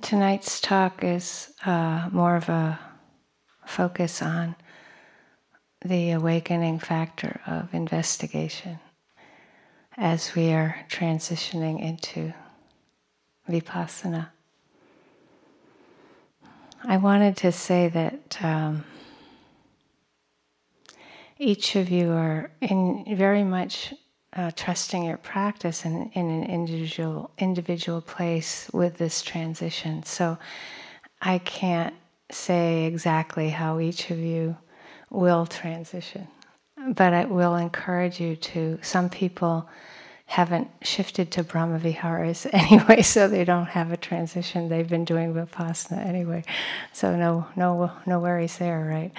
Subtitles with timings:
[0.00, 2.78] Tonight's talk is uh, more of a
[3.66, 4.54] focus on
[5.84, 8.78] the awakening factor of investigation
[9.96, 12.32] as we are transitioning into
[13.50, 14.28] vipassana.
[16.84, 18.84] I wanted to say that um,
[21.40, 23.94] each of you are in very much
[24.34, 30.02] uh, trusting your practice in, in an individual individual place with this transition.
[30.04, 30.38] So
[31.20, 31.94] I can't
[32.30, 34.56] say exactly how each of you
[35.10, 36.26] will transition,
[36.94, 38.78] but I will encourage you to.
[38.82, 39.68] Some people
[40.32, 44.70] haven't shifted to Brahma Viharas anyway, so they don't have a transition.
[44.70, 46.42] They've been doing Vipassana anyway,
[46.94, 49.12] so no, no, no worries there, right?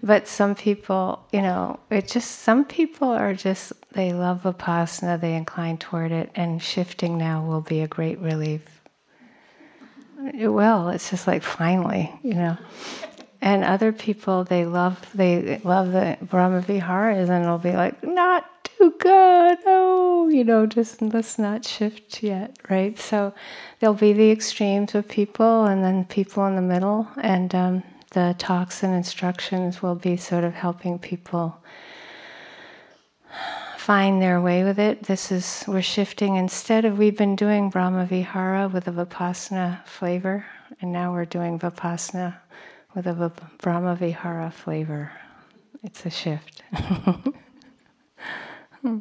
[0.00, 5.34] But some people, you know, it just some people are just they love Vipassana, they
[5.34, 8.62] incline toward it, and shifting now will be a great relief.
[10.32, 10.90] It will.
[10.90, 12.56] It's just like finally, you know.
[13.40, 18.44] And other people, they love they love the Brahma Viharas, and it'll be like not
[18.80, 22.98] oh God, oh, you know, just let's not shift yet, right?
[22.98, 23.34] So
[23.78, 28.34] there'll be the extremes of people and then people in the middle, and um, the
[28.38, 31.56] talks and instructions will be sort of helping people
[33.76, 35.04] find their way with it.
[35.04, 40.46] This is, we're shifting instead of, we've been doing Brahma Vihara with a Vipassana flavor,
[40.80, 42.36] and now we're doing Vipassana
[42.94, 45.12] with a Brahma Vihara flavor.
[45.82, 46.62] It's a shift.
[48.82, 48.98] Hmm.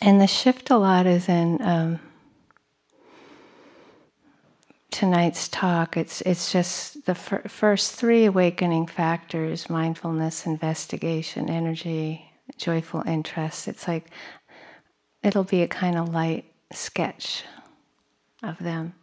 [0.00, 2.00] And the shift a lot is in um,
[4.90, 5.96] tonight's talk.
[5.96, 13.68] It's it's just the fir- first three awakening factors: mindfulness, investigation, energy, joyful interest.
[13.68, 14.10] It's like
[15.22, 17.44] it'll be a kind of light sketch
[18.42, 18.94] of them.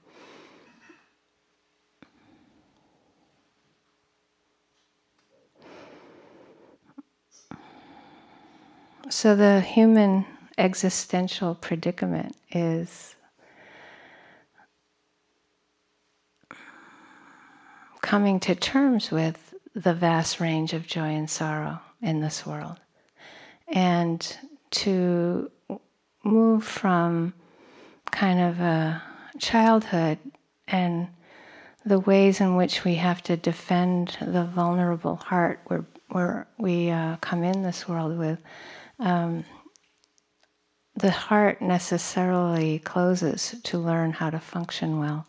[9.15, 10.25] So the human
[10.57, 13.15] existential predicament is
[18.01, 22.75] coming to terms with the vast range of joy and sorrow in this world.
[23.69, 24.37] And
[24.71, 25.49] to
[26.25, 27.33] move from
[28.11, 29.01] kind of a
[29.39, 30.17] childhood
[30.67, 31.07] and
[31.85, 37.15] the ways in which we have to defend the vulnerable heart where, where we uh,
[37.21, 38.39] come in this world with
[38.99, 39.43] um,
[40.95, 45.27] the heart necessarily closes to learn how to function well.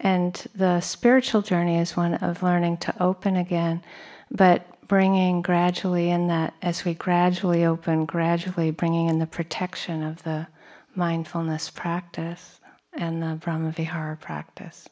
[0.00, 3.82] And the spiritual journey is one of learning to open again,
[4.30, 10.22] but bringing gradually in that, as we gradually open, gradually bringing in the protection of
[10.22, 10.46] the
[10.94, 12.60] mindfulness practice
[12.92, 14.88] and the Brahmavihara practice.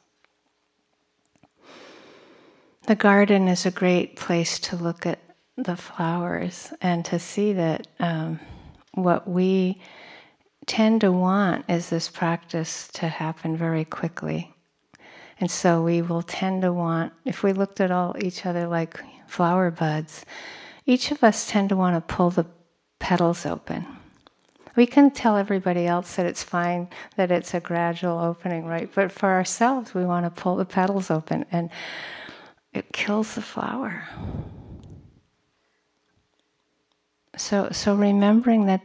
[2.86, 5.18] The garden is a great place to look at
[5.56, 8.40] the flowers and to see that um,
[8.94, 9.80] what we
[10.66, 14.54] tend to want is this practice to happen very quickly.
[15.40, 19.00] And so we will tend to want, if we looked at all each other like
[19.26, 20.24] flower buds,
[20.86, 22.46] each of us tend to want to pull the
[22.98, 23.86] petals open.
[24.76, 28.90] We can tell everybody else that it's fine, that it's a gradual opening, right?
[28.92, 31.70] But for ourselves, we want to pull the petals open, and
[32.72, 34.02] it kills the flower
[37.36, 38.80] so so remembering that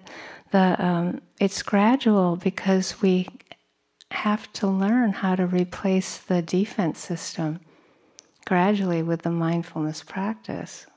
[0.51, 3.27] the um, it's gradual because we
[4.11, 7.59] have to learn how to replace the defense system
[8.45, 10.87] gradually with the mindfulness practice.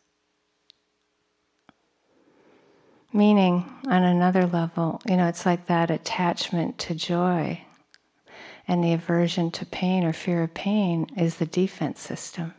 [3.12, 7.60] Meaning, on another level, you know, it's like that attachment to joy
[8.66, 12.54] and the aversion to pain or fear of pain is the defense system.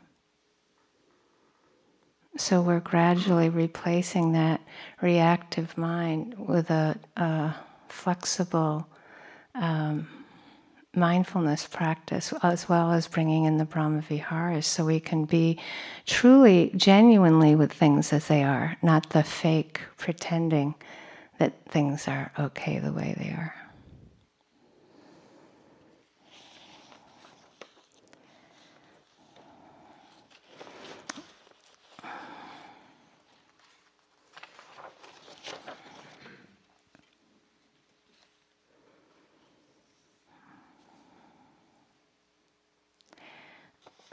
[2.35, 4.59] So we're gradually replacing that
[5.01, 7.53] reactive mind with a, a
[7.89, 8.87] flexible
[9.53, 10.07] um,
[10.95, 15.59] mindfulness practice, as well as bringing in the Brahma Viharas, so we can be
[16.05, 20.75] truly, genuinely with things as they are, not the fake pretending
[21.37, 23.62] that things are okay the way they are.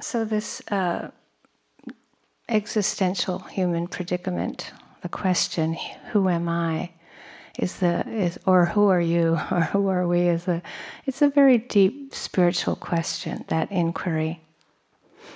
[0.00, 1.10] So, this uh,
[2.48, 5.76] existential human predicament, the question,
[6.12, 6.90] who am I,
[7.58, 9.32] is the is or who are you?
[9.50, 10.20] or who are we?
[10.22, 10.62] is a
[11.04, 14.40] it's a very deep spiritual question that inquiry.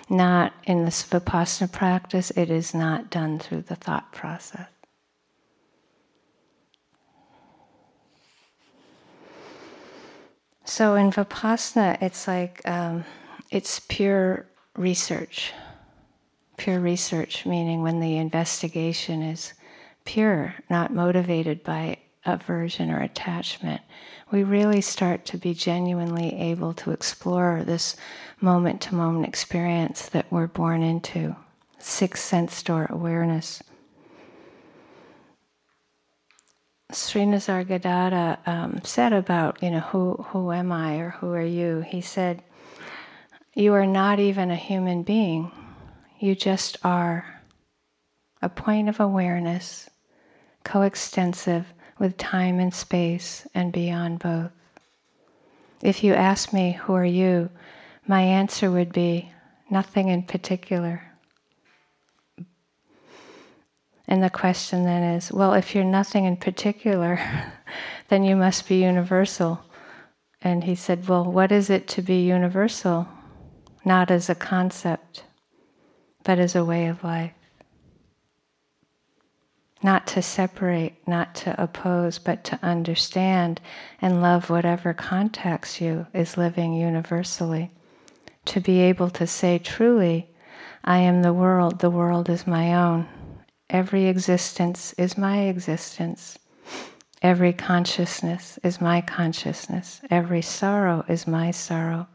[0.09, 4.69] Not in this vipassana practice it is not done through the thought process.
[10.65, 13.05] So in vipassana it's like um,
[13.51, 15.53] it's pure research
[16.57, 19.55] pure research meaning when the investigation is
[20.05, 23.83] pure not motivated by aversion or attachment,
[24.31, 27.97] we really start to be genuinely able to explore this
[28.41, 31.37] moment to moment experience that we're born into,
[31.79, 33.63] sixth sense door awareness.
[36.93, 41.81] Sri Nisargadatta um, said about, you know, who, who am I or who are you?
[41.81, 42.43] He said,
[43.57, 45.53] You are not even a human being,
[46.19, 47.41] you just are
[48.43, 49.89] a point of awareness,
[50.65, 54.51] coextensive with time and space and beyond both.
[55.83, 57.51] If you ask me, Who are you?
[58.07, 59.33] my answer would be
[59.71, 61.03] nothing in particular.
[64.07, 67.21] And the question then is well, if you're nothing in particular,
[68.09, 69.63] then you must be universal.
[70.43, 73.09] And he said, Well, what is it to be universal?
[73.85, 75.25] Not as a concept,
[76.23, 77.33] but as a way of life
[79.85, 83.61] not to separate, not to oppose, but to understand
[84.01, 87.71] and love whatever contacts you is living universally.
[88.47, 90.31] To be able to say truly,
[90.85, 93.07] I am the world, the world is my own.
[93.69, 96.39] Every existence is my existence.
[97.21, 100.01] Every consciousness is my consciousness.
[100.11, 102.09] Every sorrow is my sorrow.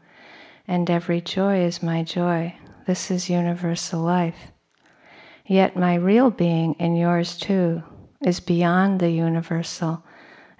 [0.66, 2.54] And every joy is my joy.
[2.86, 4.52] This is universal life.
[5.46, 7.82] Yet my real being and yours too
[8.24, 10.04] is beyond the universal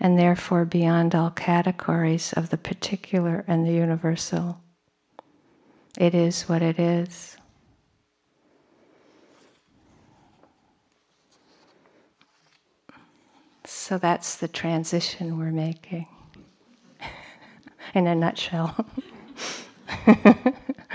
[0.00, 4.61] and therefore beyond all categories of the particular and the universal.
[5.99, 7.37] It is what it is.
[13.64, 16.08] So that's the transition we're making
[17.94, 18.87] in a nutshell.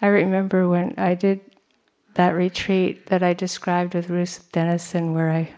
[0.00, 1.40] I remember when I did
[2.14, 5.50] that retreat that I described with Ruth Denison, where I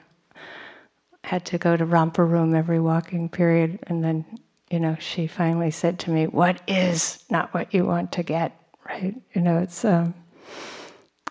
[1.25, 4.25] had to go to romper room every walking period, and then,
[4.71, 8.53] you know, she finally said to me, "What is not what you want to get?"
[8.87, 9.15] Right?
[9.35, 10.15] You know, it's um,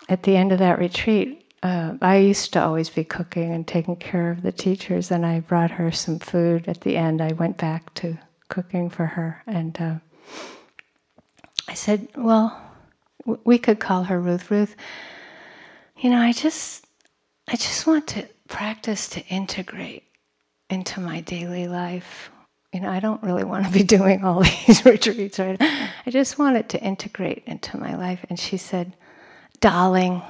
[0.08, 1.39] at the end of that retreat.
[1.62, 5.40] Uh, I used to always be cooking and taking care of the teachers, and I
[5.40, 6.68] brought her some food.
[6.68, 8.18] At the end, I went back to
[8.48, 9.94] cooking for her, and uh,
[11.68, 12.70] I said, "Well."
[13.44, 14.50] we could call her Ruth.
[14.50, 14.76] Ruth,
[15.98, 16.86] you know, I just,
[17.48, 20.04] I just want to practice to integrate
[20.68, 22.30] into my daily life.
[22.72, 25.56] You know, I don't really want to be doing all these retreats, right?
[25.60, 28.24] I just want it to integrate into my life.
[28.28, 28.96] And she said,
[29.60, 30.22] Darling,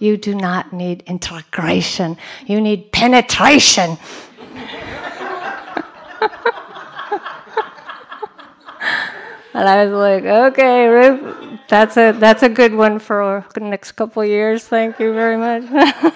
[0.00, 2.16] you do not need integration,
[2.46, 3.98] you need penetration.
[9.54, 13.92] and I was like, okay, Ruth, that's a that's a good one for the next
[13.92, 14.66] couple years.
[14.66, 15.64] Thank you very much.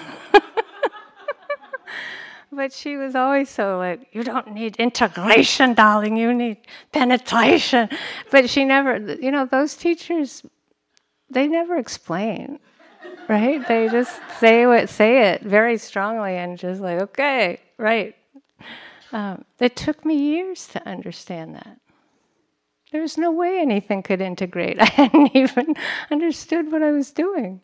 [2.51, 6.17] but she was always so like, you don't need integration, darling.
[6.17, 6.57] You need
[6.91, 7.87] penetration.
[8.31, 10.43] But she never, you know, those teachers,
[11.29, 12.59] they never explain,
[13.27, 13.65] right?
[13.67, 18.15] They just say what say it very strongly and just like, okay, right.
[19.11, 21.79] Um, it took me years to understand that.
[22.91, 24.77] There's no way anything could integrate.
[24.81, 25.75] I hadn't even
[26.11, 27.61] understood what I was doing.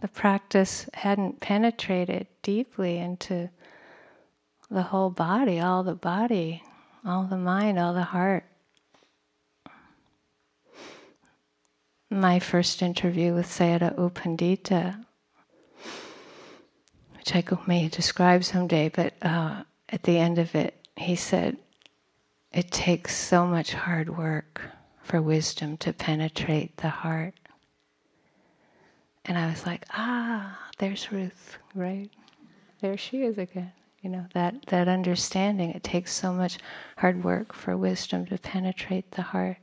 [0.00, 3.50] The practice hadn't penetrated deeply into
[4.70, 6.62] the whole body, all the body,
[7.04, 8.44] all the mind, all the heart.
[12.10, 15.04] My first interview with Sayadaw U Pandita,
[17.14, 21.58] which I may describe someday, but uh, at the end of it, he said,
[22.50, 24.62] it takes so much hard work
[25.02, 27.34] for wisdom to penetrate the heart.
[29.26, 32.10] And I was like, ah, there's Ruth, right?
[32.80, 33.72] There she is again.
[34.00, 36.56] You know, that, that understanding, it takes so much
[36.96, 39.58] hard work for wisdom to penetrate the heart.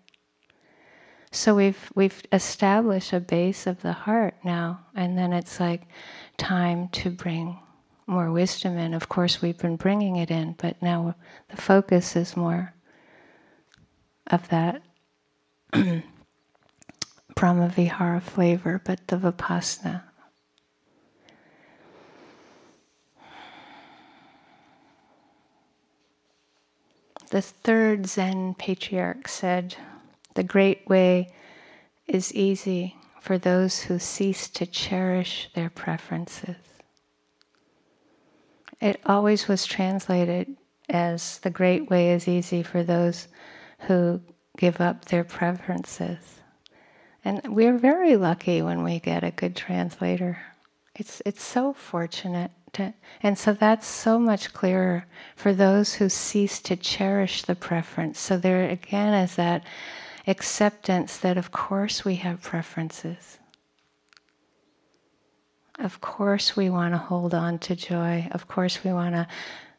[1.36, 5.82] So we've we've established a base of the heart now, and then it's like
[6.38, 7.60] time to bring
[8.08, 8.94] more wisdom in.
[8.94, 11.14] Of course, we've been bringing it in, but now
[11.50, 12.74] the focus is more
[14.28, 14.82] of that
[17.36, 20.04] Brahmavihara flavor, but the Vipassana.
[27.30, 29.76] The third Zen patriarch said,
[30.36, 31.34] The great way
[32.08, 36.58] is easy for those who cease to cherish their preferences.
[38.80, 40.56] It always was translated
[40.90, 43.28] as the great way is easy for those
[43.80, 44.22] who
[44.58, 46.20] give up their preferences.
[47.24, 50.38] And we're very lucky when we get a good translator.
[50.94, 52.52] It's, it's so fortunate.
[52.74, 58.20] To, and so that's so much clearer for those who cease to cherish the preference.
[58.20, 59.64] So there again is that
[60.28, 63.40] acceptance that, of course, we have preferences.
[65.80, 68.28] Of course, we want to hold on to joy.
[68.32, 69.28] Of course, we want to,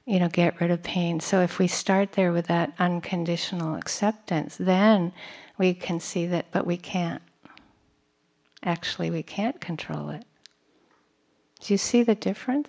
[0.05, 1.21] you know, get rid of pain.
[1.21, 5.13] So if we start there with that unconditional acceptance, then
[5.59, 7.23] we can see that, but we can't.
[8.63, 10.25] Actually, we can't control it.
[11.61, 12.69] Do you see the difference?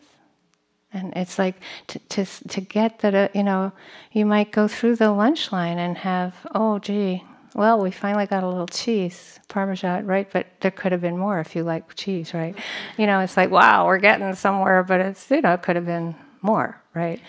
[0.94, 1.56] And it's like
[1.88, 3.74] to, to, to get that, uh, you know,
[4.14, 8.44] you might go through the lunch line and have, oh, gee, well, we finally got
[8.44, 10.30] a little cheese, Parmesan, right?
[10.32, 12.56] But there could have been more if you like cheese, right?
[12.98, 15.86] You know, it's like, wow, we're getting somewhere, but it's, you know, it could have
[15.86, 17.20] been more, right?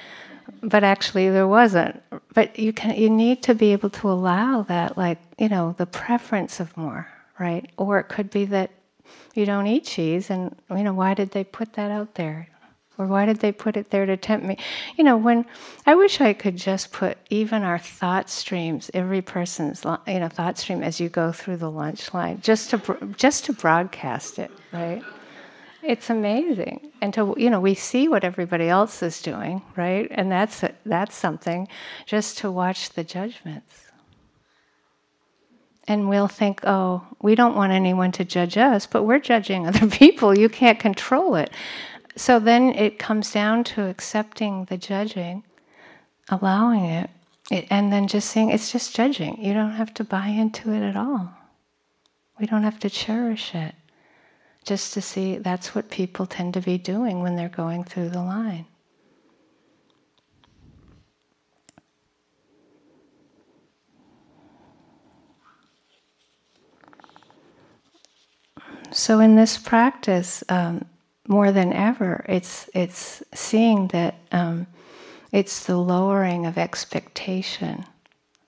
[0.63, 2.03] But actually, there wasn't.
[2.35, 5.87] But you can, you need to be able to allow that, like, you know, the
[5.87, 7.09] preference of more,
[7.39, 7.71] right?
[7.77, 8.71] Or it could be that
[9.35, 12.49] you don't eat cheese, and, you know, why did they put that out there?
[12.99, 14.59] Or why did they put it there to tempt me?
[14.97, 15.47] You know, when
[15.87, 20.59] I wish I could just put even our thought streams, every person's you know thought
[20.59, 25.03] stream as you go through the lunch line, just to just to broadcast it, right?
[25.81, 30.09] It's amazing, and to you know we see what everybody else is doing, right?
[30.11, 31.69] And that's that's something,
[32.05, 33.85] just to watch the judgments.
[35.87, 39.87] And we'll think, oh, we don't want anyone to judge us, but we're judging other
[39.91, 40.37] people.
[40.37, 41.51] You can't control it.
[42.19, 45.45] So then it comes down to accepting the judging,
[46.29, 47.11] allowing it,
[47.71, 49.41] and then just saying it's just judging.
[49.41, 51.33] You don't have to buy into it at all.
[52.41, 53.73] We don't have to cherish it.
[54.65, 58.21] Just to see that's what people tend to be doing when they're going through the
[58.21, 58.67] line.
[68.91, 70.85] So, in this practice, um,
[71.29, 74.67] more than ever, it's it's seeing that um,
[75.31, 77.85] it's the lowering of expectation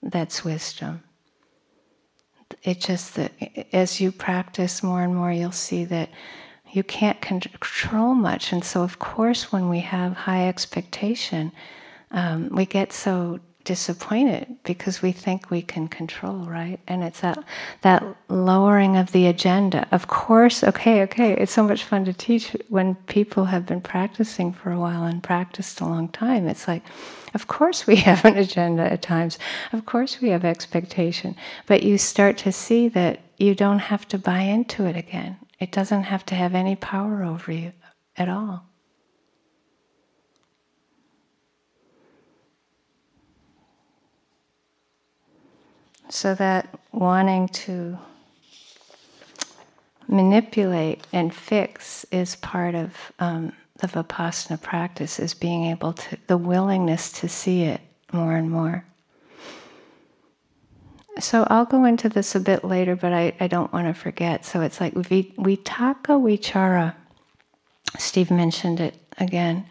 [0.02, 1.02] that's wisdom.
[2.62, 3.32] It just that
[3.72, 6.08] as you practice more and more, you'll see that
[6.72, 11.52] you can't control much, and so of course, when we have high expectation,
[12.10, 16.80] um, we get so disappointed because we think we can control, right?
[16.88, 17.42] And it's that
[17.82, 19.86] that lowering of the agenda.
[19.92, 24.52] Of course, okay, okay, it's so much fun to teach when people have been practicing
[24.52, 26.48] for a while and practiced a long time.
[26.48, 26.82] It's like,
[27.34, 29.38] of course we have an agenda at times.
[29.72, 31.36] Of course we have expectation,
[31.66, 35.36] but you start to see that you don't have to buy into it again.
[35.58, 37.72] It doesn't have to have any power over you
[38.16, 38.69] at all.
[46.10, 47.96] So that wanting to
[50.08, 56.36] manipulate and fix is part of um, the Vipassana practice, is being able to, the
[56.36, 57.80] willingness to see it
[58.12, 58.84] more and more.
[61.20, 64.44] So I'll go into this a bit later, but I, I don't want to forget.
[64.44, 66.94] So it's like vitaka vichara.
[67.98, 69.64] Steve mentioned it again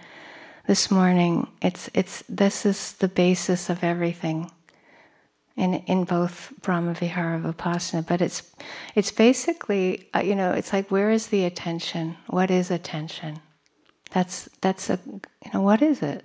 [0.67, 1.47] this morning.
[1.61, 4.51] It's it's this is the basis of everything
[5.59, 8.43] in, in both Brahma Vihara Vipassana, but it's
[8.95, 12.15] it's basically uh, you know it's like where is the attention?
[12.27, 13.41] What is attention?
[14.11, 16.23] That's that's a you know what is it?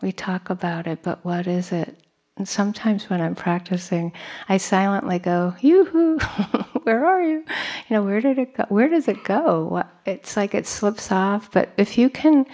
[0.00, 1.96] We talk about it, but what is it?
[2.38, 4.12] And sometimes when I'm practicing,
[4.48, 6.18] I silently go, "Yoo-hoo,
[6.84, 7.44] where are you?
[7.88, 8.64] You know, where did it go?
[8.70, 9.84] Where does it go?
[10.06, 11.50] It's like it slips off.
[11.52, 12.46] But if you can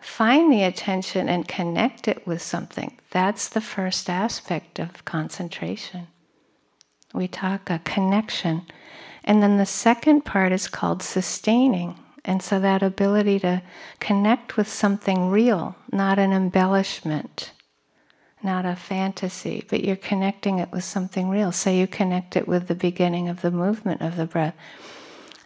[0.00, 2.98] find the attention and connect it with something.
[3.10, 6.08] That's the first aspect of concentration.
[7.14, 8.62] We talk a connection.
[9.24, 11.96] And then the second part is called sustaining.
[12.24, 13.62] And so that ability to
[14.00, 17.52] connect with something real, not an embellishment,
[18.42, 21.52] not a fantasy, but you're connecting it with something real.
[21.52, 24.54] Say you connect it with the beginning of the movement of the breath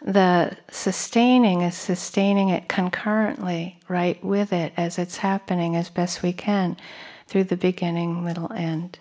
[0.03, 6.33] the sustaining is sustaining it concurrently, right with it as it's happening as best we
[6.33, 6.75] can
[7.27, 8.99] through the beginning, middle, end.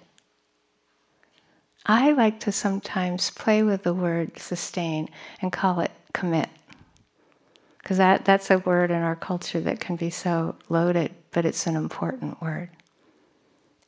[1.85, 5.09] I like to sometimes play with the word sustain
[5.41, 6.49] and call it commit.
[7.79, 11.67] Because that, that's a word in our culture that can be so loaded, but it's
[11.67, 12.71] an important word.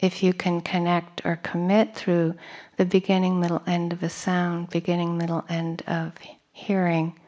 [0.01, 2.35] If you can connect or commit through
[2.77, 6.13] the beginning, middle, end of a sound, beginning, middle, end of
[6.55, 7.19] hearing,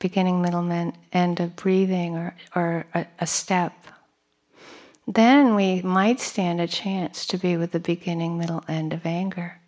[0.00, 0.68] beginning, middle,
[1.12, 3.72] end of breathing, or, or a, a step,
[5.06, 9.60] then we might stand a chance to be with the beginning, middle, end of anger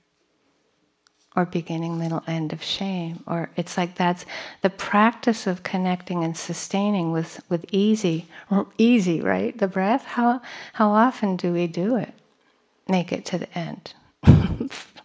[1.39, 3.23] or beginning, middle, end of shame.
[3.25, 4.27] Or it's like that's
[4.63, 8.27] the practice of connecting and sustaining with, with easy,
[8.79, 9.57] easy, right?
[9.57, 10.05] The breath.
[10.05, 12.13] How how often do we do it?
[12.89, 13.95] Make it to the end.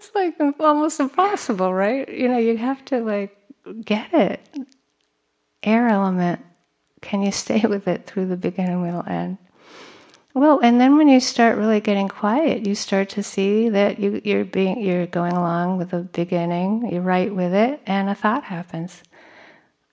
[0.00, 2.08] it's like almost impossible, right?
[2.08, 3.36] You know, you have to like
[3.84, 4.40] get it.
[5.62, 6.40] Air element.
[7.02, 9.36] Can you stay with it through the beginning, middle, end?
[10.32, 14.22] Well, and then when you start really getting quiet, you start to see that you,
[14.24, 18.44] you're being you're going along with the beginning, you're right with it, and a thought
[18.44, 19.02] happens.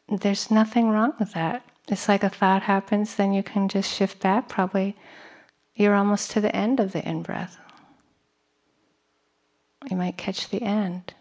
[0.07, 1.63] There's nothing wrong with that.
[1.89, 4.47] It's like a thought happens, then you can just shift back.
[4.47, 4.95] Probably
[5.75, 7.57] you're almost to the end of the in breath.
[9.89, 11.13] You might catch the end.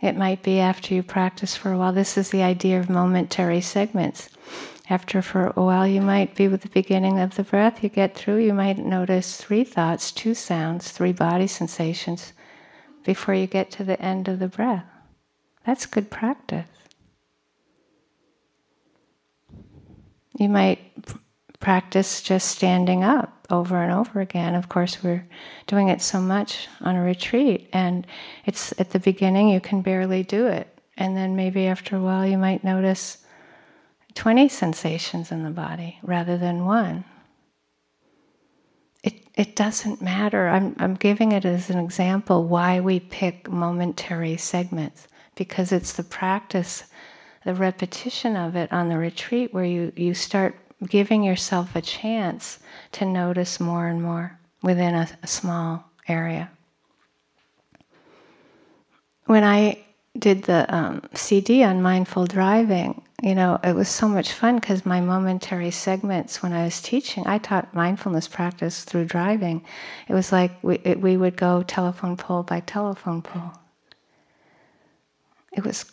[0.00, 1.92] It might be after you practice for a while.
[1.92, 4.28] This is the idea of momentary segments
[4.90, 8.14] after for a while you might be with the beginning of the breath, you get
[8.14, 12.32] through, you might notice three thoughts, two sounds, three body sensations
[13.04, 14.86] before you get to the end of the breath.
[15.66, 16.68] That's good practice.
[20.38, 20.78] You might
[21.60, 24.54] practice just standing up over and over again.
[24.54, 25.26] Of course, we're
[25.66, 28.06] doing it so much on a retreat, and
[28.44, 30.68] it's at the beginning you can barely do it.
[30.96, 33.18] And then maybe after a while you might notice
[34.14, 37.04] 20 sensations in the body rather than one.
[39.04, 40.48] It, it doesn't matter.
[40.48, 46.02] I'm, I'm giving it as an example why we pick momentary segments, because it's the
[46.02, 46.82] practice,
[47.44, 52.58] the repetition of it on the retreat where you, you start giving yourself a chance
[52.92, 56.50] to notice more and more within a, a small area.
[59.26, 59.78] When I
[60.18, 64.86] did the um, CD on mindful driving, you know, it was so much fun because
[64.86, 69.64] my momentary segments when I was teaching, I taught mindfulness practice through driving.
[70.08, 73.52] It was like we, it, we would go telephone pole by telephone pole.
[75.52, 75.84] It was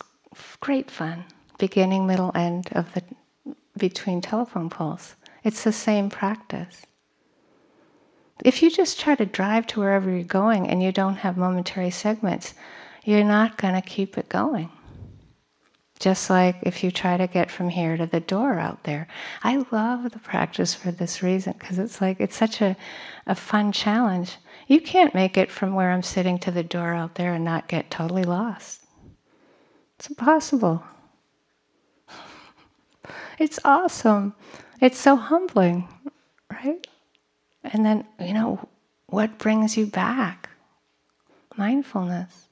[0.60, 1.24] great fun,
[1.58, 3.02] beginning, middle, end of the
[3.76, 5.14] between telephone poles.
[5.44, 6.82] It's the same practice.
[8.44, 11.90] If you just try to drive to wherever you're going and you don't have momentary
[11.90, 12.54] segments,
[13.04, 14.70] you're not going to keep it going.
[15.98, 19.08] Just like if you try to get from here to the door out there.
[19.42, 22.76] I love the practice for this reason because it's like it's such a,
[23.26, 24.36] a fun challenge.
[24.66, 27.68] You can't make it from where I'm sitting to the door out there and not
[27.68, 28.82] get totally lost.
[29.98, 30.84] It's impossible.
[33.38, 34.34] It's awesome.
[34.80, 35.88] It's so humbling,
[36.50, 36.86] right?
[37.64, 38.68] And then, you know,
[39.06, 40.48] what brings you back?
[41.56, 42.48] Mindfulness.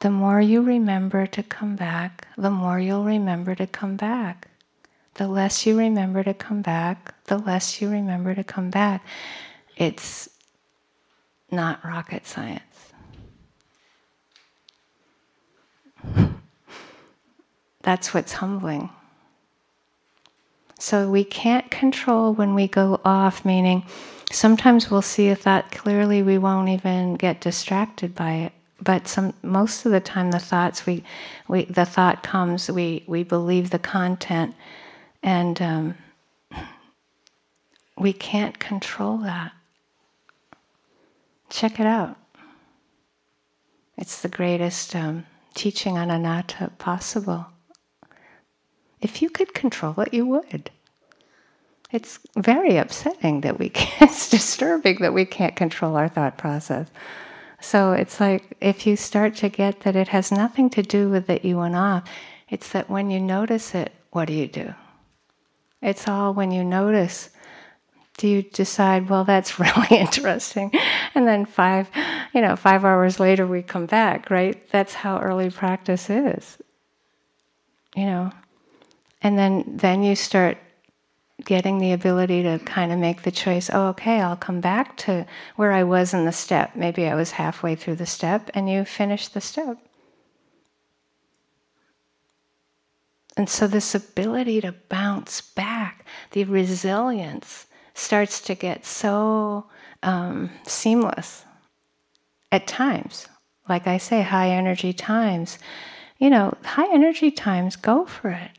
[0.00, 4.48] The more you remember to come back, the more you'll remember to come back.
[5.14, 9.04] The less you remember to come back, the less you remember to come back.
[9.76, 10.28] It's
[11.50, 12.92] not rocket science.
[17.82, 18.90] That's what's humbling.
[20.82, 23.84] So we can't control when we go off, meaning
[24.32, 28.52] sometimes we'll see a thought clearly, we won't even get distracted by it.
[28.80, 31.04] But some most of the time the thoughts we,
[31.46, 34.56] we the thought comes we we believe the content
[35.22, 35.94] and um,
[37.96, 39.52] we can't control that.
[41.48, 42.16] Check it out.
[43.96, 47.46] It's the greatest um, teaching on anatta possible
[49.02, 50.70] if you could control it you would
[51.90, 56.88] it's very upsetting that we can't it's disturbing that we can't control our thought process
[57.62, 61.28] so it's like if you start to get that it has nothing to do with
[61.28, 62.02] that you went off,
[62.48, 64.74] it's that when you notice it, what do you do?
[65.80, 67.30] It's all when you notice.
[68.18, 70.72] Do you decide, well, that's really interesting,
[71.14, 71.88] and then five,
[72.34, 74.68] you know, five hours later we come back, right?
[74.70, 76.58] That's how early practice is,
[77.94, 78.32] you know,
[79.22, 80.58] and then then you start
[81.44, 85.26] getting the ability to kind of make the choice oh, okay, I'll come back to
[85.56, 86.76] where I was in the step.
[86.76, 89.78] Maybe I was halfway through the step and you finish the step.
[93.36, 99.66] And so, this ability to bounce back, the resilience starts to get so
[100.02, 101.44] um, seamless
[102.50, 103.26] at times.
[103.68, 105.58] Like I say, high energy times.
[106.18, 108.50] You know, high energy times, go for it.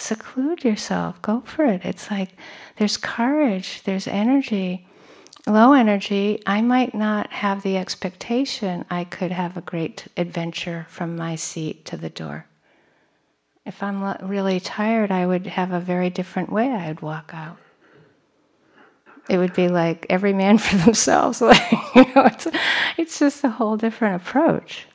[0.00, 1.82] Seclude yourself, go for it.
[1.84, 2.30] It's like
[2.76, 4.86] there's courage, there's energy.
[5.46, 11.16] Low energy, I might not have the expectation I could have a great adventure from
[11.16, 12.46] my seat to the door.
[13.66, 17.58] If I'm really tired, I would have a very different way I would walk out.
[19.28, 21.42] It would be like every man for themselves.
[21.94, 22.46] You know, it's,
[22.96, 24.86] it's just a whole different approach.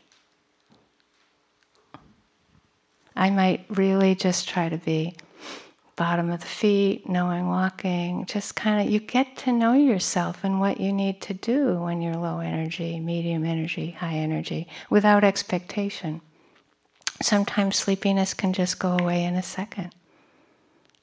[3.15, 5.15] I might really just try to be
[5.95, 10.60] bottom of the feet, knowing walking, just kind of, you get to know yourself and
[10.60, 16.19] what you need to do when you're low energy, medium energy, high energy, without expectation.
[17.21, 19.95] Sometimes sleepiness can just go away in a second.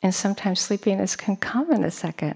[0.03, 2.35] And sometimes sleepiness can come in a second.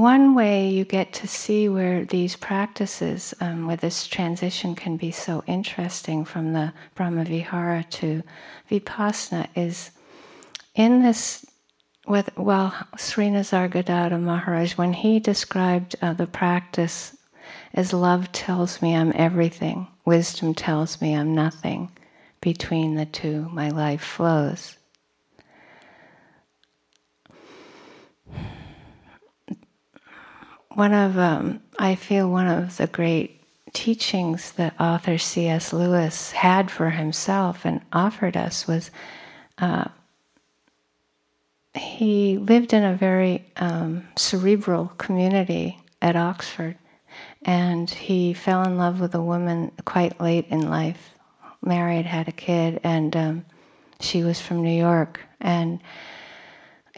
[0.00, 5.10] One way you get to see where these practices, um, where this transition can be
[5.10, 8.22] so interesting from the Brahmavihara to
[8.70, 9.90] Vipassana, is
[10.74, 11.44] in this.
[12.06, 17.14] With, well, Sri Nisargadatta Maharaj, when he described uh, the practice
[17.74, 21.90] as love tells me I'm everything, wisdom tells me I'm nothing,
[22.40, 24.76] between the two my life flows.
[30.78, 35.72] One of um, I feel one of the great teachings that author C.S.
[35.72, 38.92] Lewis had for himself and offered us was
[39.58, 39.86] uh,
[41.74, 46.78] he lived in a very um, cerebral community at Oxford,
[47.42, 51.10] and he fell in love with a woman quite late in life,
[51.60, 53.44] married, had a kid, and um,
[53.98, 55.80] she was from New York, and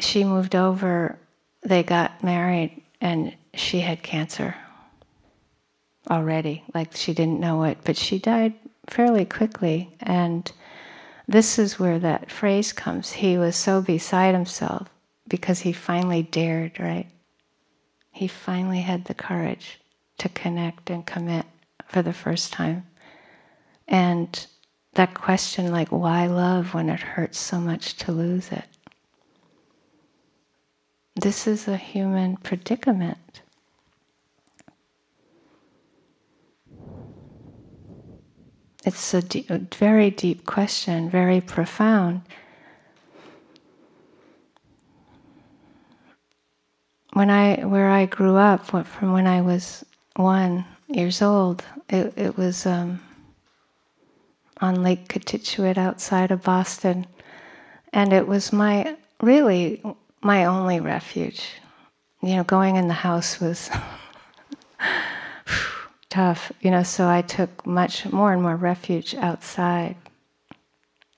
[0.01, 1.19] she moved over.
[1.63, 4.55] They got married, and she had cancer
[6.11, 6.65] already.
[6.75, 8.55] Like she didn't know it, but she died
[8.89, 9.97] fairly quickly.
[10.01, 10.51] And
[11.29, 13.13] this is where that phrase comes.
[13.13, 14.89] He was so beside himself
[15.29, 17.07] because he finally dared, right?
[18.13, 19.81] He finally had the courage
[20.19, 21.47] to connect and commit
[21.87, 22.87] for the first time.
[23.87, 24.47] And
[24.95, 28.65] that question, like, why love when it hurts so much to lose it?
[31.21, 33.43] This is a human predicament.
[38.87, 39.21] It's a,
[39.79, 42.23] very deep question, very profound.
[47.13, 49.85] When I, where I grew up, from when I was
[50.17, 52.99] one years old, it, it was um,
[54.63, 57.07] on Lake Cochituate outside of Boston,
[57.93, 59.83] and it was my really
[60.21, 61.53] my only refuge.
[62.23, 63.71] You know, going in the house was
[66.11, 69.97] tough, you know, so I took much more and more refuge outside.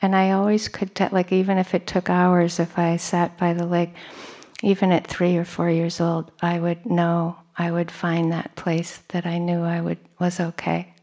[0.01, 3.53] And I always could, t- like, even if it took hours, if I sat by
[3.53, 3.95] the lake,
[4.63, 8.99] even at three or four years old, I would know, I would find that place
[9.09, 10.95] that I knew I would, was okay.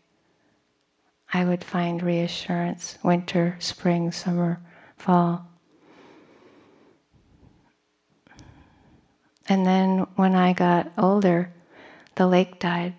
[1.34, 4.60] I would find reassurance, winter, spring, summer,
[4.98, 5.49] fall.
[9.50, 11.52] And then when I got older,
[12.16, 12.94] the lake died.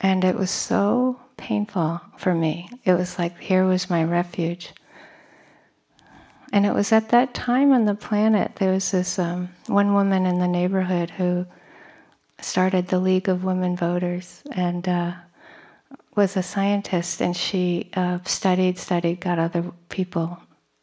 [0.00, 2.68] And it was so painful for me.
[2.84, 4.72] It was like here was my refuge.
[6.52, 10.26] And it was at that time on the planet, there was this um, one woman
[10.26, 11.46] in the neighborhood who
[12.40, 15.12] started the League of Women Voters and uh,
[16.16, 17.22] was a scientist.
[17.22, 20.40] And she uh, studied, studied, got other people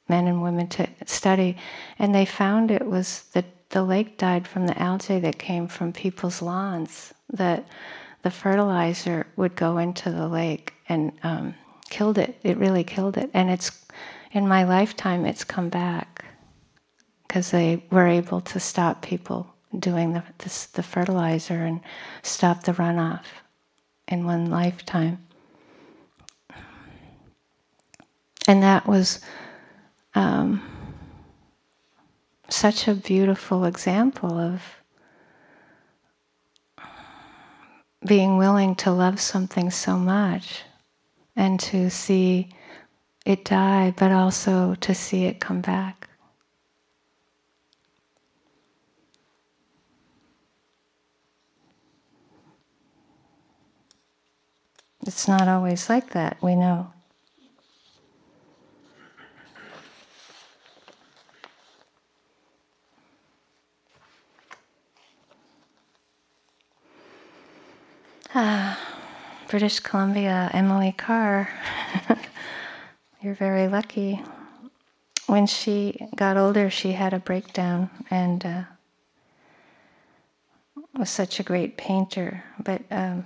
[0.10, 1.58] men and women to study,
[1.98, 5.94] and they found it was that the lake died from the algae that came from
[5.94, 7.14] people's lawns.
[7.32, 7.68] That
[8.24, 11.56] the fertilizer would go into the lake and um,
[11.90, 12.38] killed it.
[12.44, 13.86] It really killed it, and it's
[14.32, 16.26] in my lifetime it's come back
[17.28, 20.24] because they were able to stop people doing the,
[20.74, 21.80] the fertilizer and
[22.24, 23.26] stop the runoff
[24.08, 25.20] in one lifetime.
[28.48, 29.22] And that was
[30.16, 30.62] um,
[32.50, 34.62] such a beautiful example of
[38.06, 40.64] being willing to love something so much
[41.36, 42.50] and to see
[43.26, 46.10] it die, but also to see it come back.
[55.06, 56.92] It's not always like that, we know.
[69.60, 71.50] British Columbia, Emily Carr.
[73.22, 74.24] You're very lucky.
[75.28, 78.64] When she got older, she had a breakdown and uh,
[80.98, 83.26] was such a great painter, but um,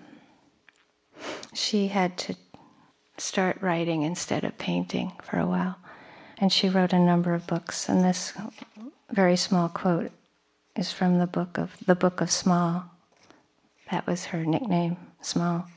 [1.54, 2.36] she had to
[3.20, 5.78] start writing instead of painting for a while.
[6.40, 8.34] And she wrote a number of books, and this
[9.12, 10.12] very small quote
[10.76, 12.86] is from the book of the Book of Small
[13.92, 15.68] that was her nickname, Small.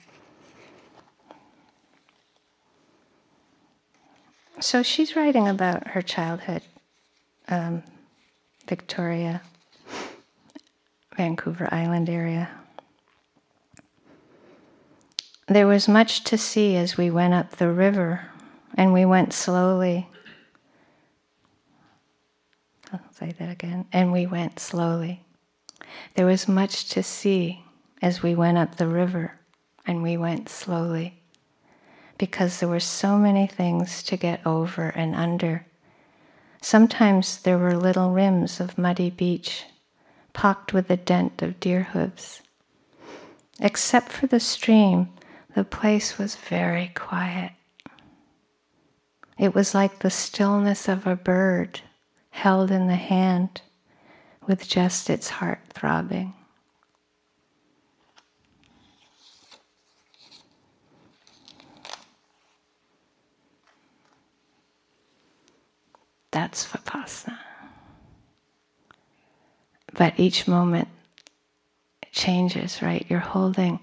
[4.59, 6.63] So she's writing about her childhood,
[7.49, 7.83] um,
[8.67, 9.43] Victoria,
[11.15, 12.49] Vancouver Island area.
[15.47, 18.29] There was much to see as we went up the river,
[18.75, 20.09] and we went slowly.
[22.91, 23.87] I'll say that again.
[23.93, 25.23] And we went slowly.
[26.15, 27.63] There was much to see
[28.01, 29.39] as we went up the river,
[29.87, 31.23] and we went slowly
[32.19, 35.67] because there were so many things to get over and under.
[36.61, 39.65] Sometimes there were little rims of muddy beach,
[40.33, 42.43] pocked with the dent of deer hooves.
[43.61, 45.09] Except for the stream,
[45.55, 47.53] the place was very quiet.
[49.39, 51.81] It was like the stillness of a bird
[52.31, 53.63] held in the hand
[54.47, 56.35] with just its heart throbbing.
[66.47, 67.39] That's vipassana.
[69.95, 70.87] But each moment
[72.13, 73.05] changes, right?
[73.09, 73.81] You're holding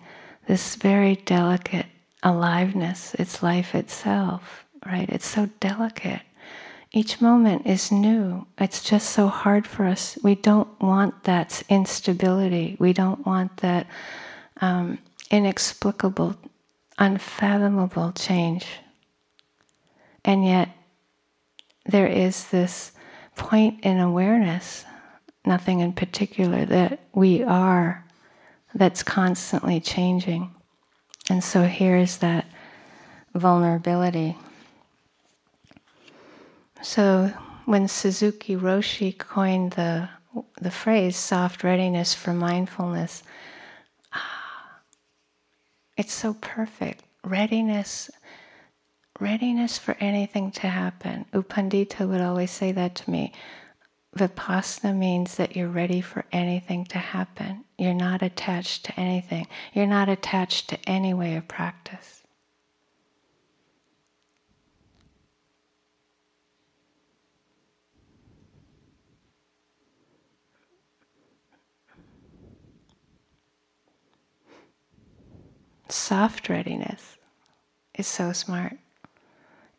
[0.47, 1.87] this very delicate
[2.23, 3.15] aliveness.
[3.15, 5.09] It's life itself, right?
[5.09, 6.21] It's so delicate.
[6.93, 8.47] Each moment is new.
[8.57, 10.17] It's just so hard for us.
[10.23, 12.77] We don't want that instability.
[12.79, 13.87] We don't want that
[14.61, 14.99] um,
[15.29, 16.37] inexplicable,
[16.97, 18.65] unfathomable change.
[20.23, 20.69] And yet,
[21.85, 22.91] there is this
[23.35, 24.85] point in awareness,
[25.45, 28.05] nothing in particular, that we are
[28.73, 30.53] that's constantly changing.
[31.29, 32.45] And so here is that
[33.33, 34.37] vulnerability.
[36.81, 37.31] So
[37.65, 40.09] when Suzuki Roshi coined the,
[40.61, 43.23] the phrase soft readiness for mindfulness,
[44.11, 44.79] ah,
[45.97, 47.03] it's so perfect.
[47.23, 48.11] Readiness
[49.19, 51.25] readiness for anything to happen.
[51.33, 53.31] U Pandita would always say that to me.
[54.17, 57.65] Vipassana means that you're ready for anything to happen.
[57.77, 59.47] You're not attached to anything.
[59.73, 62.21] You're not attached to any way of practice.
[75.89, 77.17] Soft readiness
[77.95, 78.77] is so smart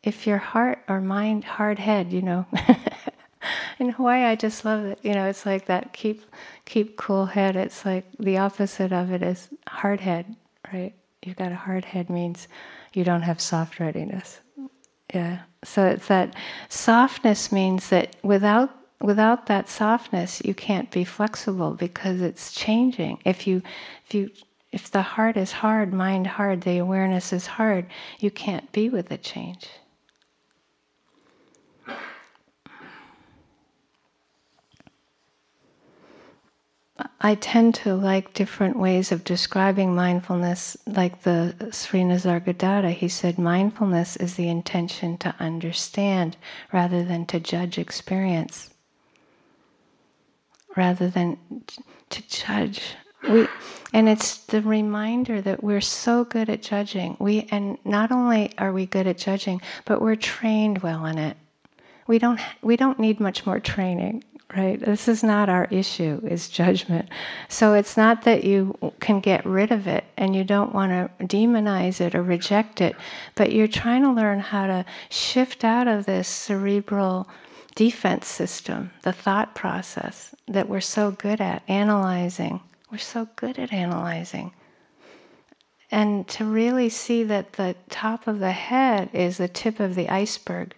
[0.05, 2.47] if your heart or mind, hard head, you know.
[3.79, 4.99] in Hawaii, I just love it.
[5.03, 6.23] You know, it's like that keep
[6.65, 7.57] keep cool head.
[7.57, 10.37] It's like the opposite of it is hard head,
[10.73, 10.95] right?
[11.23, 12.49] You've got a hard head means
[12.93, 14.41] you don't have soft readiness.
[15.13, 15.41] Yeah.
[15.63, 16.35] So it's that
[16.69, 23.21] softness means that without without that softness, you can't be flexible because it's changing.
[23.25, 23.63] If you
[24.07, 24.31] if you
[24.73, 27.87] if the heart is hard, mind hard, the awareness is hard,
[28.19, 29.69] you can't be with the change.
[37.21, 42.93] I tend to like different ways of describing mindfulness, like the Sri Nisargadatta.
[42.93, 46.37] He said mindfulness is the intention to understand
[46.73, 48.71] rather than to judge experience.
[50.77, 51.39] Rather than
[52.11, 52.95] to judge.
[53.29, 53.49] We,
[53.93, 57.17] and it's the reminder that we're so good at judging.
[57.19, 61.37] We and not only are we good at judging, but we're trained well in it.
[62.07, 64.25] We don't we don't need much more training
[64.57, 64.79] right?
[64.79, 67.09] This is not our issue, is judgment.
[67.49, 71.27] So it's not that you can get rid of it and you don't want to
[71.27, 72.95] demonize it or reject it,
[73.35, 77.29] but you're trying to learn how to shift out of this cerebral
[77.75, 82.61] defense system, the thought process that we're so good at analyzing.
[82.93, 84.53] We're so good at analyzing.
[85.91, 90.09] And to really see that the top of the head is the tip of the
[90.09, 90.75] iceberg,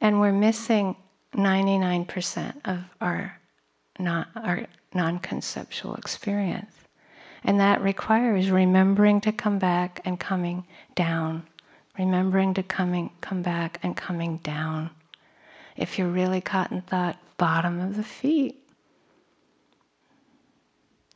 [0.00, 0.96] and we're missing
[1.38, 3.38] 99% of our
[3.98, 6.72] non, our non-conceptual experience.
[7.44, 11.46] And that requires remembering to come back and coming down.
[11.96, 14.90] Remembering to coming come back and coming down.
[15.76, 18.56] If you're really caught in thought, bottom of the feet.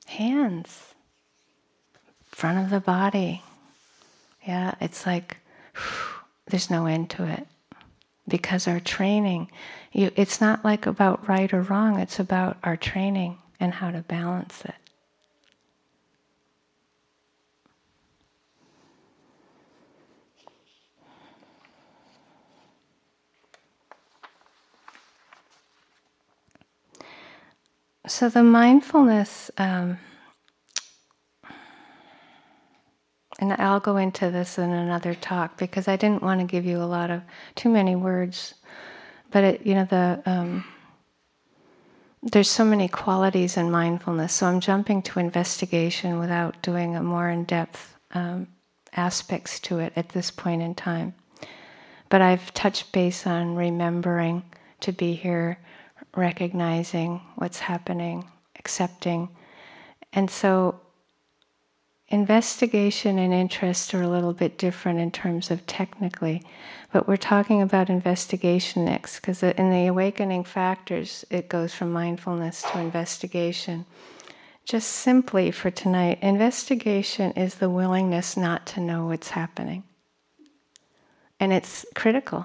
[0.07, 0.95] Hands.
[2.25, 3.43] Front of the body.
[4.47, 5.39] Yeah, it's like
[5.75, 7.47] whew, there's no end to it.
[8.29, 9.51] Because our training,
[9.93, 14.03] you, it's not like about right or wrong, it's about our training and how to
[14.03, 14.75] balance it.
[28.07, 29.99] So the mindfulness, um,
[33.39, 36.79] and I'll go into this in another talk because I didn't want to give you
[36.79, 37.23] a lot of
[37.55, 38.55] too many words,
[39.31, 40.65] but it, you know the um,
[42.23, 44.33] there's so many qualities in mindfulness.
[44.35, 48.47] So I'm jumping to investigation without doing a more in-depth um,
[48.95, 51.15] aspects to it at this point in time.
[52.09, 54.45] But I've touched base on remembering
[54.81, 55.59] to be here
[56.15, 59.29] recognizing what's happening, accepting.
[60.13, 60.79] And so
[62.13, 66.43] investigation and interest are a little bit different in terms of technically,
[66.93, 72.63] but we're talking about investigation next because in the awakening factors, it goes from mindfulness
[72.63, 73.87] to investigation.
[74.67, 79.83] Just simply for tonight, investigation is the willingness not to know what's happening.
[81.41, 82.45] And it's critical,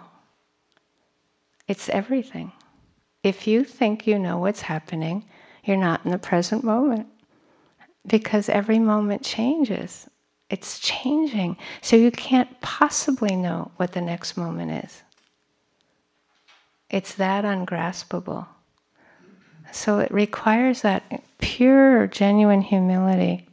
[1.67, 2.53] it's everything.
[3.21, 5.25] If you think you know what's happening,
[5.65, 7.07] you're not in the present moment
[8.07, 10.07] because every moment changes.
[10.49, 11.57] It's changing.
[11.81, 15.03] So you can't possibly know what the next moment is.
[16.89, 18.47] It's that ungraspable.
[19.73, 23.47] So it requires that pure, genuine humility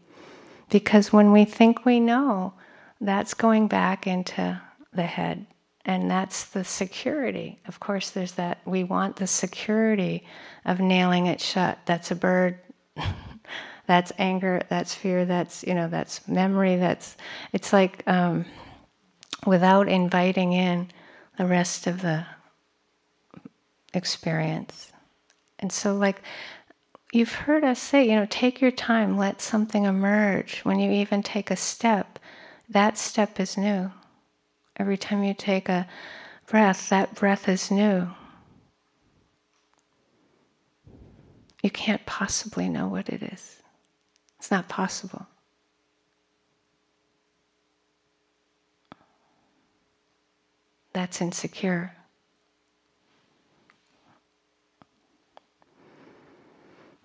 [0.70, 2.54] because when we think we know,
[3.00, 4.60] that's going back into
[4.92, 5.46] the head.
[5.84, 7.58] And that's the security.
[7.66, 10.24] Of course, there's that, we want the security
[10.64, 11.78] of nailing it shut.
[11.84, 12.58] That's a bird.
[13.86, 17.16] that's anger, that's fear, that's, you know, that's memory, that's,
[17.52, 18.44] it's like um,
[19.46, 20.90] without inviting in
[21.36, 22.26] the rest of the
[23.92, 24.92] experience.
[25.58, 26.22] And so, like,
[27.12, 30.60] you've heard us say, you know, take your time, let something emerge.
[30.60, 32.18] When you even take a step,
[32.68, 33.92] that step is new.
[34.76, 35.86] Every time you take a
[36.46, 38.08] breath, that breath is new.
[41.62, 43.62] You can't possibly know what it is.
[44.44, 45.26] It's not possible.
[50.92, 51.94] That's insecure.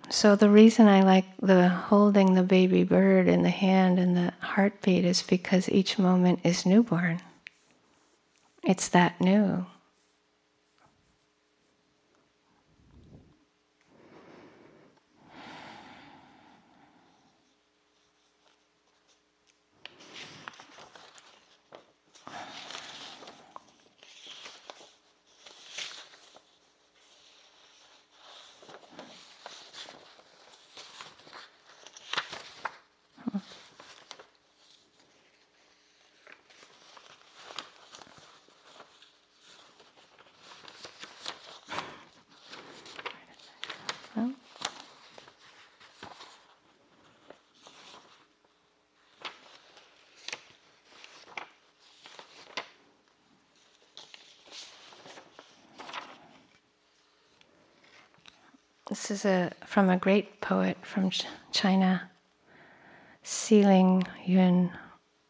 [0.10, 4.34] So the reason I like the holding the baby bird in the hand and the
[4.41, 7.21] heartbeat is because each moment is newborn.
[8.63, 9.65] It's that new.
[59.09, 61.09] This is a, from a great poet from
[61.51, 62.11] China,
[63.25, 64.69] Xie Lingyun.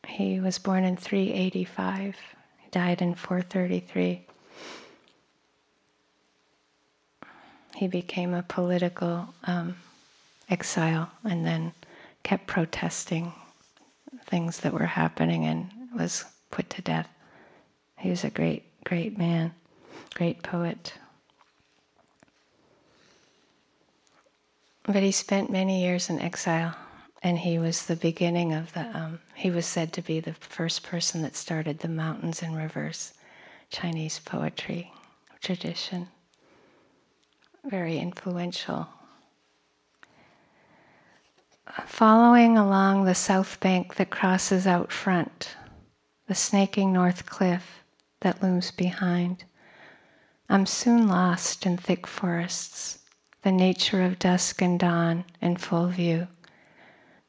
[0.05, 2.17] He was born in 385,
[2.57, 4.25] he died in 433.
[7.75, 9.77] He became a political um,
[10.49, 11.71] exile and then
[12.23, 13.31] kept protesting
[14.25, 17.07] things that were happening and was put to death.
[17.97, 19.53] He was a great, great man,
[20.15, 20.95] great poet.
[24.89, 26.75] But he spent many years in exile,
[27.21, 30.81] and he was the beginning of the, um, he was said to be the first
[30.81, 33.13] person that started the mountains and rivers
[33.69, 34.91] Chinese poetry
[35.43, 36.07] tradition.
[37.63, 38.89] Very influential.
[41.85, 45.55] Following along the south bank that crosses out front,
[46.25, 47.83] the snaking north cliff
[48.21, 49.43] that looms behind,
[50.49, 52.98] I'm soon lost in thick forests
[53.41, 56.27] the nature of dusk and dawn in full view,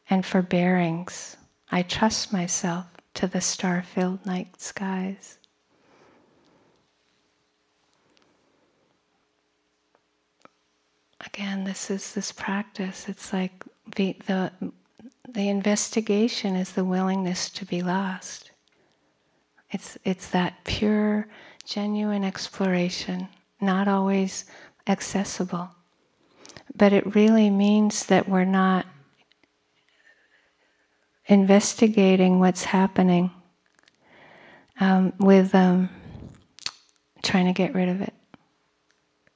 [0.08, 1.36] and for bearings.
[1.70, 5.38] I trust myself to the star filled night skies.
[11.24, 13.08] Again, this is this practice.
[13.08, 14.52] It's like the, the,
[15.28, 18.50] the investigation is the willingness to be lost.
[19.70, 21.28] It's, it's that pure,
[21.64, 23.28] genuine exploration,
[23.60, 24.46] not always
[24.88, 25.70] accessible.
[26.80, 28.86] But it really means that we're not
[31.26, 33.30] investigating what's happening
[34.80, 35.90] um, with um,
[37.22, 38.14] trying to get rid of it.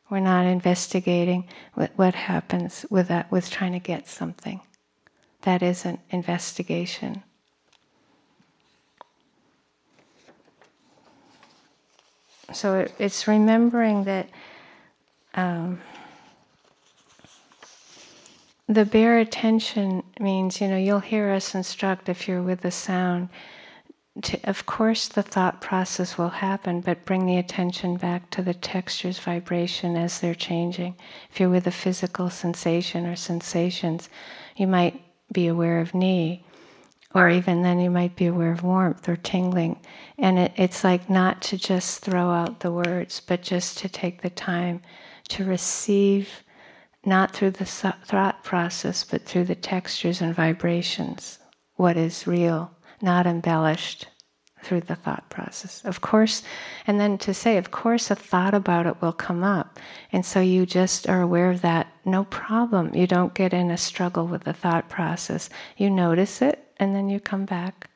[0.09, 4.63] We're not investigating what, happens with that, with trying to get something.
[5.43, 7.25] That isn't investigation.
[12.55, 14.31] So it, it's remembering that
[15.35, 15.83] um,
[18.75, 23.29] the bare attention means, you know, you'll hear us instruct if you're with the sound.
[24.23, 28.55] To, of course, the thought process will happen, but bring the attention back to the
[28.55, 30.97] textures, vibration as they're changing.
[31.31, 34.09] If you're with a physical sensation or sensations,
[34.57, 35.01] you might
[35.33, 36.45] be aware of knee,
[37.15, 39.79] or even then you might be aware of warmth or tingling.
[40.19, 44.23] And it, it's like not to just throw out the words, but just to take
[44.23, 44.83] the time
[45.29, 46.45] to receive
[47.07, 51.39] not through the thought process, but through the textures and vibrations,
[51.77, 54.07] what is real, not embellished
[54.63, 55.85] through the thought process.
[55.85, 56.43] Of course,
[56.87, 59.79] and then to say, of course, a thought about it will come up.
[60.11, 62.95] And so you just are aware of that, no problem.
[62.95, 65.51] You don't get in a struggle with the thought process.
[65.77, 67.91] You notice it, and then you come back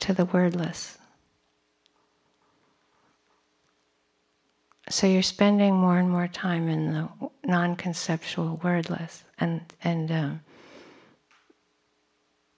[0.00, 0.98] to the wordless.
[4.92, 7.08] So you're spending more and more time in the
[7.46, 10.40] non-conceptual, wordless, and and um,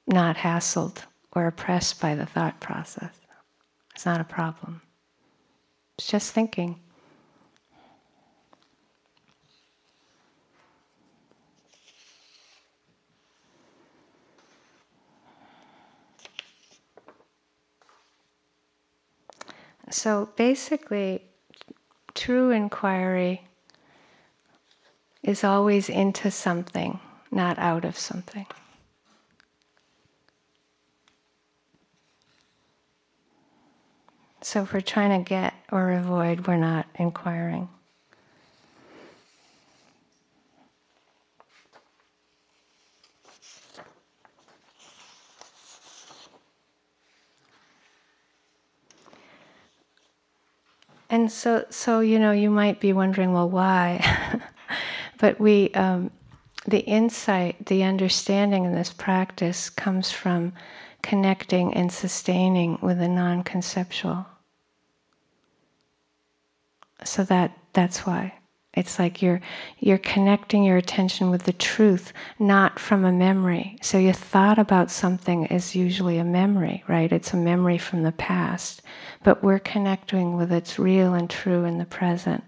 [0.08, 0.98] not hassled
[1.30, 3.14] or oppressed by the thought process.
[3.94, 4.82] It's not a problem.
[5.96, 6.80] It's just thinking.
[19.88, 21.22] So basically,
[22.14, 23.46] true inquiry
[25.22, 27.00] is always into something,
[27.30, 28.46] not out of something.
[34.42, 37.70] So if we're trying to get or avoid, we're not inquiring.
[51.14, 54.04] And so, so you know, you might be wondering, well, why?
[55.20, 56.10] but we, um,
[56.66, 60.54] the insight, the understanding in this practice comes from
[61.02, 64.26] connecting and sustaining with the non-conceptual.
[67.04, 68.34] So that that's why.
[68.76, 69.40] It's like you're
[69.78, 73.78] you're connecting your attention with the truth, not from a memory.
[73.82, 77.12] So your thought about something is usually a memory, right?
[77.12, 78.82] It's a memory from the past.
[79.22, 82.42] But we're connecting with its real and true in the present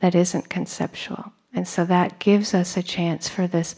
[0.00, 1.32] that isn't conceptual.
[1.54, 3.76] And so that gives us a chance for this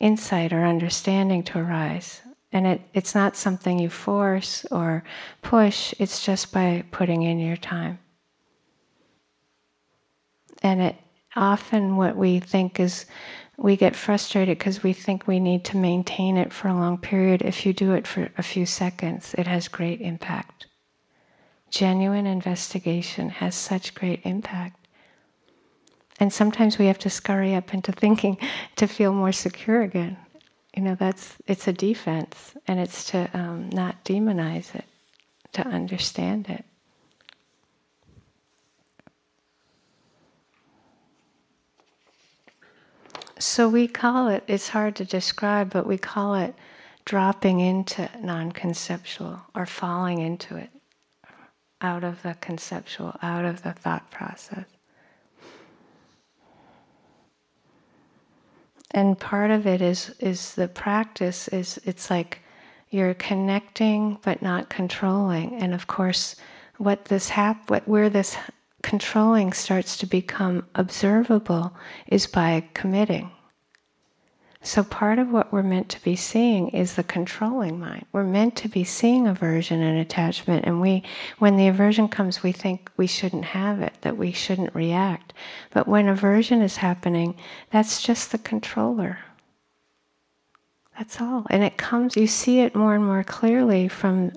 [0.00, 2.22] insight or understanding to arise.
[2.52, 5.04] And it, it's not something you force or
[5.42, 7.98] push, it's just by putting in your time.
[10.62, 10.96] And it
[11.38, 13.06] often what we think is
[13.56, 17.42] we get frustrated because we think we need to maintain it for a long period.
[17.42, 20.66] If you do it for a few seconds, it has great impact.
[21.70, 24.86] Genuine investigation has such great impact.
[26.20, 28.38] And sometimes we have to scurry up into thinking
[28.76, 30.16] to feel more secure again.
[30.76, 34.84] You know, that's it's a defense, and it's to um, not demonize it,
[35.52, 36.64] to understand it.
[43.38, 46.54] So we call it, it's hard to describe, but we call it
[47.04, 50.70] dropping into non conceptual or falling into it,
[51.80, 54.64] out of the conceptual, out of the thought process.
[58.90, 62.40] And part of it is, is the practice is it's like
[62.90, 65.54] you're connecting but not controlling.
[65.62, 66.36] And of course,
[66.78, 68.36] what this hap- what where this
[68.82, 71.76] controlling starts to become observable
[72.06, 73.30] is by committing.
[74.60, 78.06] So, part of what we're meant to be seeing is the controlling mind.
[78.12, 81.04] We're meant to be seeing aversion and attachment, and we,
[81.38, 85.32] when the aversion comes, we think we shouldn't have it, that we shouldn't react.
[85.70, 87.36] But when aversion is happening,
[87.70, 89.18] that's just the controller.
[90.98, 91.46] That's all.
[91.50, 94.32] And it comes, you see it more and more clearly from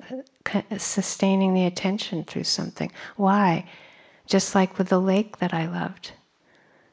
[0.53, 2.91] uh, sustaining the attention through something.
[3.15, 3.65] Why?
[4.31, 6.13] Just like with the lake that I loved.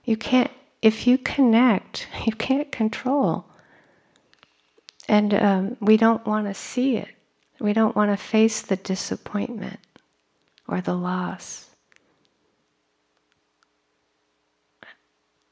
[0.05, 0.51] You can't,
[0.83, 3.45] if you connect, you can't control.
[5.09, 7.15] And um, we don't want to see it.
[7.61, 9.79] We don't want to face the disappointment
[10.67, 11.71] or the loss.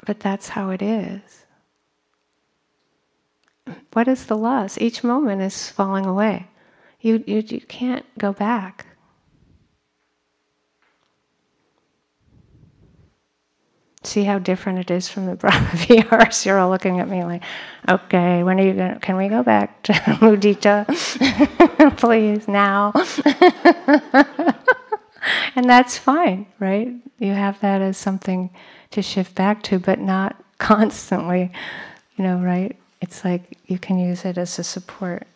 [0.04, 1.46] But that's how it is
[3.92, 4.78] what is the loss?
[4.78, 6.48] Each moment is falling away.
[7.00, 8.86] You, you, you can't go back.
[14.06, 16.46] See how different it is from the Brahma Viharas?
[16.46, 17.42] You're all looking at me like,
[17.88, 19.92] okay, when are you going can we go back to
[20.22, 20.86] Mudita?
[21.96, 22.92] Please, now.
[25.56, 26.94] and that's fine, right?
[27.18, 28.50] You have that as something
[28.92, 31.50] to shift back to, but not constantly,
[32.16, 32.76] you know, right?
[33.00, 35.26] It's like you can use it as a support.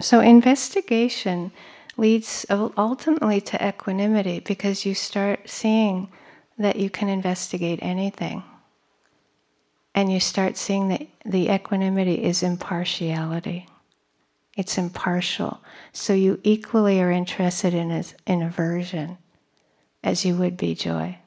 [0.00, 1.50] So, investigation
[1.96, 6.08] leads ultimately to equanimity because you start seeing
[6.58, 8.42] that you can investigate anything.
[9.94, 13.66] And you start seeing that the equanimity is impartiality.
[14.56, 15.60] It's impartial.
[15.92, 19.18] So you equally are interested in, as, in aversion
[20.02, 21.18] as you would be joy.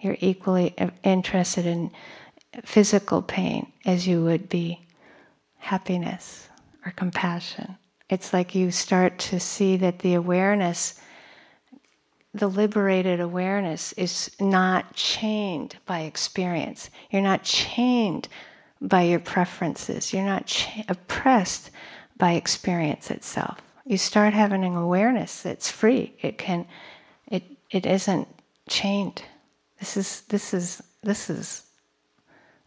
[0.00, 1.90] You're equally interested in
[2.64, 4.86] physical pain as you would be
[5.58, 6.48] happiness
[6.84, 7.76] or compassion.
[8.10, 11.00] It's like you start to see that the awareness,
[12.34, 16.90] the liberated awareness, is not chained by experience.
[17.10, 18.26] You're not chained
[18.80, 20.12] by your preferences.
[20.12, 21.70] You're not cha- oppressed
[22.16, 23.60] by experience itself.
[23.86, 26.14] You start having an awareness that's free.
[26.20, 26.66] It can,
[27.28, 28.26] it, it isn't
[28.68, 29.22] chained.
[29.78, 31.64] This is, this is, this is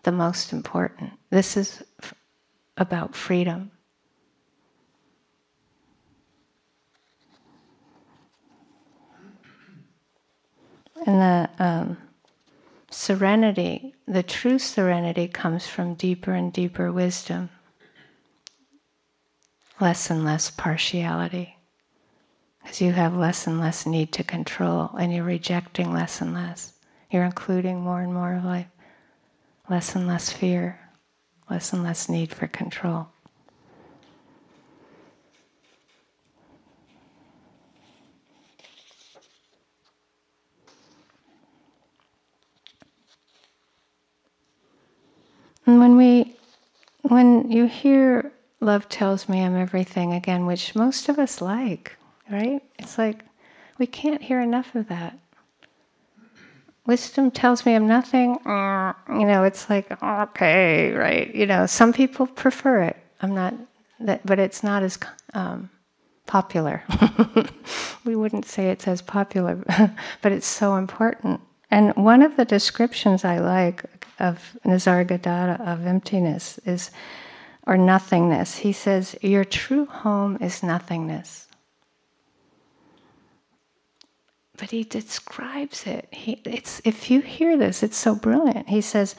[0.03, 1.11] the most important.
[1.29, 2.13] This is f-
[2.77, 3.71] about freedom.
[11.05, 11.97] And the um,
[12.89, 17.49] serenity, the true serenity, comes from deeper and deeper wisdom,
[19.79, 21.57] less and less partiality.
[22.61, 26.73] Because you have less and less need to control, and you're rejecting less and less.
[27.11, 28.67] You're including more and more of life
[29.69, 30.79] less and less fear,
[31.49, 33.07] less and less need for control.
[45.65, 46.35] And when we,
[47.03, 51.97] when you hear love tells me I'm everything again, which most of us like,
[52.29, 52.61] right?
[52.79, 53.23] It's like
[53.77, 55.17] we can't hear enough of that
[56.85, 61.33] wisdom tells me I'm nothing, uh, you know, it's like, okay, right?
[61.33, 62.97] You know, some people prefer it.
[63.21, 63.53] I'm not,
[63.99, 64.97] that, but it's not as
[65.33, 65.69] um,
[66.25, 66.83] popular.
[68.05, 69.63] we wouldn't say it's as popular,
[70.21, 71.41] but it's so important.
[71.73, 73.83] And one of the descriptions I like
[74.19, 76.91] of Nisargadatta of emptiness is,
[77.65, 78.57] or nothingness.
[78.57, 81.47] He says, Your true home is nothingness
[84.57, 86.07] but he describes it.
[86.11, 88.69] He, it's, if you hear this, it's so brilliant.
[88.69, 89.15] He says,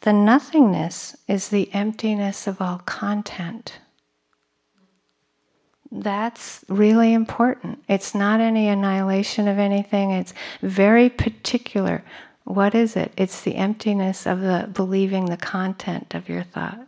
[0.00, 3.78] the nothingness is the emptiness of all content.
[5.94, 7.84] That's really important.
[7.86, 10.32] It's not any annihilation of anything, it's
[10.62, 12.02] very particular.
[12.44, 13.12] What is it?
[13.16, 16.86] It's the emptiness of the believing the content of your thought.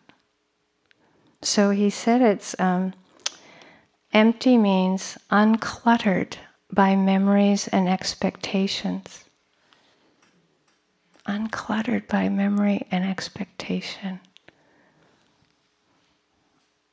[1.43, 2.95] So he said it's um,
[4.15, 6.37] empty means uncluttered
[6.73, 9.25] by memories and expectations,
[11.29, 14.21] uncluttered by memory and expectation,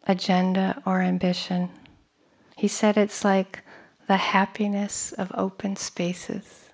[0.06, 1.70] agenda or ambition.
[2.62, 3.64] He said it's like
[4.06, 6.70] the happiness of open spaces.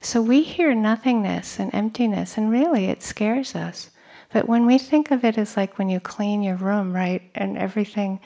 [0.00, 3.90] So we hear nothingness and emptiness, and really it scares us.
[4.32, 7.56] But when we think of it as like when you clean your room, right, and
[7.56, 8.18] everything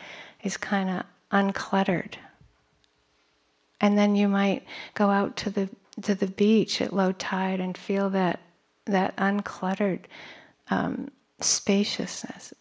[0.42, 2.14] is kind of uncluttered,
[3.78, 4.64] and then you might
[4.94, 5.68] go out to the
[6.00, 8.40] to the beach at low tide and feel that
[8.86, 10.06] that uncluttered
[10.70, 11.10] um,
[11.40, 12.54] spaciousness.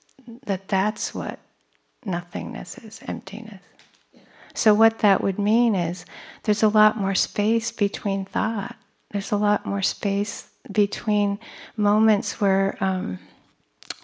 [0.45, 1.39] That that's what
[2.05, 3.61] nothingness is, emptiness.
[4.53, 6.05] So what that would mean is
[6.43, 8.75] there's a lot more space between thought.
[9.11, 11.39] There's a lot more space between
[11.75, 12.77] moments where.
[12.79, 13.19] Um,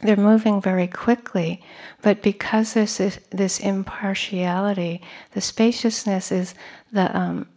[0.01, 1.61] they're moving very quickly,
[2.01, 5.01] but because there's this, this impartiality,
[5.33, 6.55] the spaciousness is
[6.93, 7.47] the um,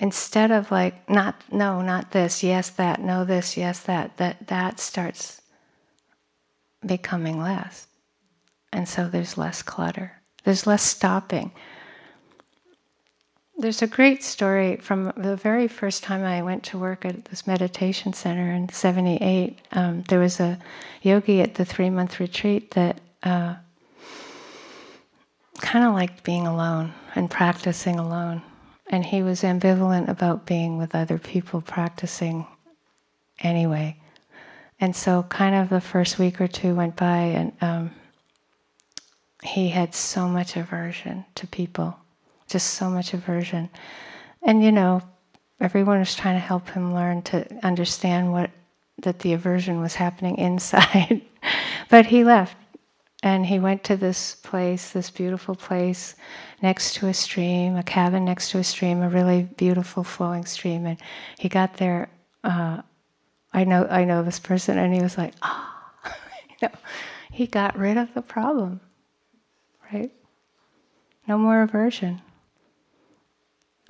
[0.00, 4.80] instead of like not no not this yes that no this yes that that that
[4.80, 5.42] starts
[6.84, 7.86] becoming less.
[8.74, 11.52] And so there's less clutter, there's less stopping.
[13.56, 17.46] There's a great story from the very first time I went to work at this
[17.46, 19.60] meditation center in 78.
[19.70, 20.58] Um, there was a
[21.02, 23.54] yogi at the three month retreat that uh,
[25.60, 28.42] kind of liked being alone and practicing alone.
[28.88, 32.44] And he was ambivalent about being with other people practicing
[33.38, 33.96] anyway.
[34.80, 37.92] And so, kind of the first week or two went by, and um,
[39.44, 41.96] he had so much aversion to people,
[42.48, 43.68] just so much aversion.
[44.42, 45.02] And you know,
[45.60, 48.50] everyone was trying to help him learn to understand what
[49.02, 51.20] that the aversion was happening inside.
[51.90, 52.56] but he left
[53.22, 56.14] and he went to this place, this beautiful place
[56.62, 60.86] next to a stream, a cabin next to a stream, a really beautiful flowing stream.
[60.86, 60.98] And
[61.38, 62.08] he got there.
[62.42, 62.82] Uh,
[63.52, 66.14] I know, I know this person, and he was like, ah, oh.
[66.50, 66.74] you know,
[67.30, 68.80] he got rid of the problem,
[69.92, 70.12] right?
[71.26, 72.20] No more aversion.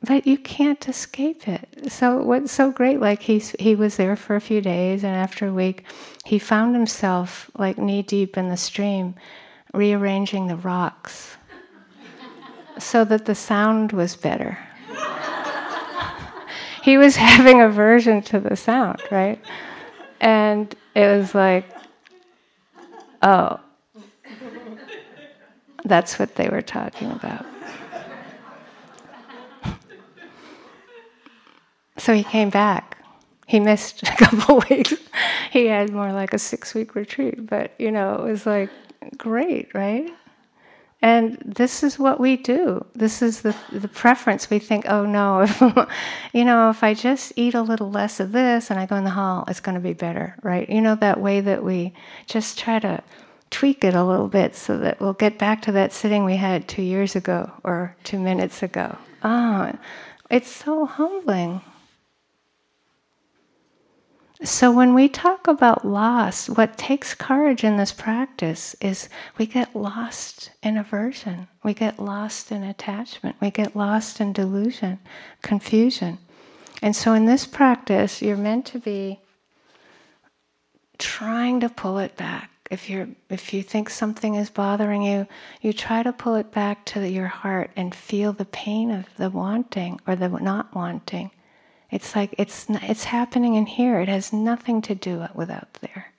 [0.03, 1.91] But you can't escape it.
[1.91, 3.01] So what's so great?
[3.01, 5.85] Like he's he was there for a few days, and after a week,
[6.25, 9.15] he found himself like knee deep in the stream,
[9.73, 11.37] rearranging the rocks,
[12.79, 14.59] so that the sound was better.
[16.83, 19.43] he was having aversion to the sound, right?
[20.21, 21.65] And it was like,
[23.23, 23.59] oh,
[25.85, 27.45] that's what they were talking about.
[31.99, 32.99] So he came back.
[33.47, 34.95] He missed a couple weeks.
[35.51, 38.71] He had more like a six week retreat, but you know, it was like
[39.17, 40.11] great, right?
[41.03, 42.85] And this is what we do.
[42.95, 44.49] This is the the preference.
[44.49, 45.47] We think, oh no,
[46.33, 49.05] you know, if I just eat a little less of this and I go in
[49.05, 50.69] the hall, it's going to be better, right?
[50.69, 51.93] You know that way that we
[52.27, 53.03] just try to
[53.55, 56.67] tweak it a little bit so that we'll get back to that sitting we had
[56.67, 58.99] two years ago or two minutes ago.
[59.23, 59.79] Ah,
[60.29, 61.61] it's so humbling.
[64.43, 69.77] So, when we talk about loss, what takes courage in this practice is we get
[69.77, 74.99] lost in aversion, we get lost in attachment, we get lost in delusion,
[75.43, 76.19] confusion.
[76.83, 79.21] And so, in this practice, you're meant to be
[80.99, 82.51] trying to pull it back.
[82.75, 85.27] If you're if you think something is bothering you,
[85.63, 89.31] you try to pull it back to your heart and feel the pain of the
[89.31, 91.31] wanting or the not wanting
[91.95, 94.01] it's like it's it's happening in here.
[94.01, 96.13] It has nothing to do with out there.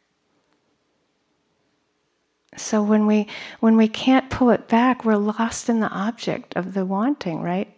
[2.55, 3.27] So when we
[3.59, 7.77] when we can't pull it back, we're lost in the object of the wanting, right?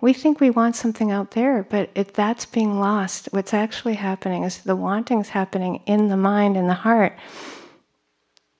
[0.00, 4.44] We think we want something out there, but if that's being lost, what's actually happening
[4.44, 7.14] is the wanting's happening in the mind and the heart.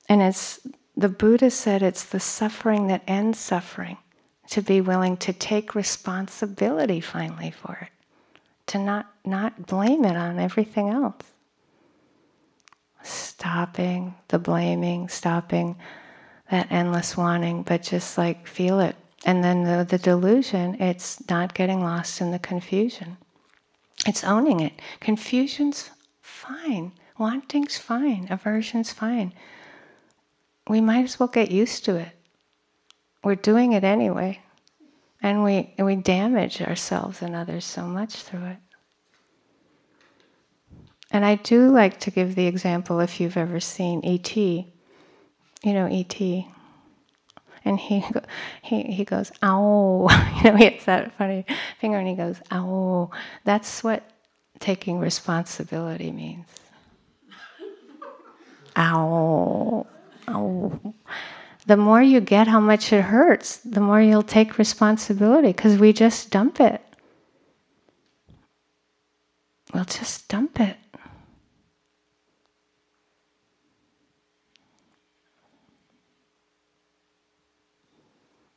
[0.08, 0.60] And it's
[0.96, 3.98] the Buddha said it's the suffering that ends suffering,
[4.50, 7.90] to be willing to take responsibility finally for it
[8.68, 11.24] to not, not blame it on everything else.
[13.02, 15.76] Stopping the blaming, stopping
[16.50, 18.96] that endless wanting, but just like feel it.
[19.24, 23.16] And then the, the delusion, it's not getting lost in the confusion.
[24.06, 24.74] It's owning it.
[25.00, 25.90] Confusion's
[26.20, 26.92] fine.
[27.18, 28.28] Wanting's fine.
[28.30, 29.32] Aversion's fine.
[30.68, 32.10] We might as well get used to it.
[33.24, 34.40] We're doing it anyway.
[35.22, 38.58] And we, we damage ourselves and others so much through it.
[41.10, 44.72] And I do like to give the example if you've ever seen E.T.,
[45.64, 46.46] you know, E.T.,
[47.64, 48.04] and he
[48.62, 51.44] he he goes ow you know he has that funny
[51.80, 53.10] finger and he goes ow
[53.44, 54.08] that's what
[54.58, 56.46] taking responsibility means
[58.76, 59.86] ow
[60.28, 60.94] ow
[61.68, 65.92] the more you get how much it hurts, the more you'll take responsibility because we
[65.92, 66.80] just dump it.
[69.74, 70.78] We'll just dump it.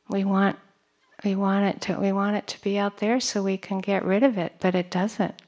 [0.08, 0.58] We want
[1.22, 4.06] we want it to we want it to be out there so we can get
[4.06, 5.41] rid of it, but it doesn't.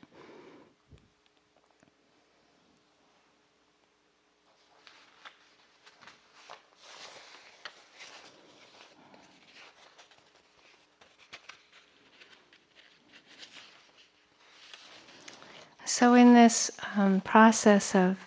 [15.97, 18.19] So in this um, process of,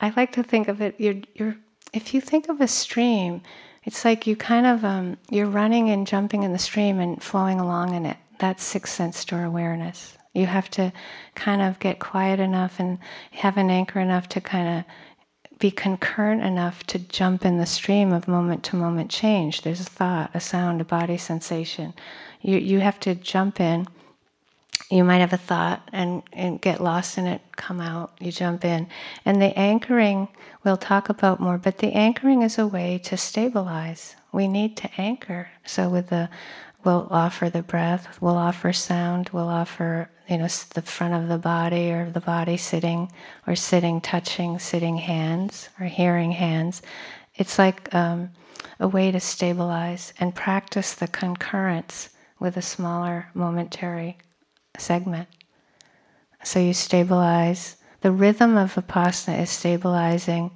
[0.00, 0.94] I like to think of it.
[0.96, 1.54] You're, you're,
[1.92, 3.42] if you think of a stream,
[3.82, 7.60] it's like you kind of um, you're running and jumping in the stream and flowing
[7.60, 8.16] along in it.
[8.38, 10.16] That's sixth sense door awareness.
[10.32, 10.94] You have to
[11.34, 12.98] kind of get quiet enough and
[13.32, 18.14] have an anchor enough to kind of be concurrent enough to jump in the stream
[18.14, 19.60] of moment to moment change.
[19.60, 21.92] There's a thought, a sound, a body sensation.
[22.40, 23.88] You, you have to jump in.
[24.90, 28.64] You might have a thought and, and get lost in it, come out, you jump
[28.64, 28.86] in.
[29.24, 30.28] And the anchoring,
[30.62, 34.14] we'll talk about more, but the anchoring is a way to stabilize.
[34.32, 35.48] We need to anchor.
[35.64, 36.28] So, with the
[36.84, 41.38] we'll offer the breath, we'll offer sound, we'll offer you know the front of the
[41.38, 43.10] body or the body sitting
[43.46, 46.82] or sitting touching sitting hands or hearing hands.
[47.34, 48.30] It's like um,
[48.78, 54.18] a way to stabilize and practice the concurrence with a smaller momentary
[54.76, 55.28] segment.
[56.42, 57.76] So you stabilize.
[58.02, 60.50] The rhythm of vipassana is stabilizing,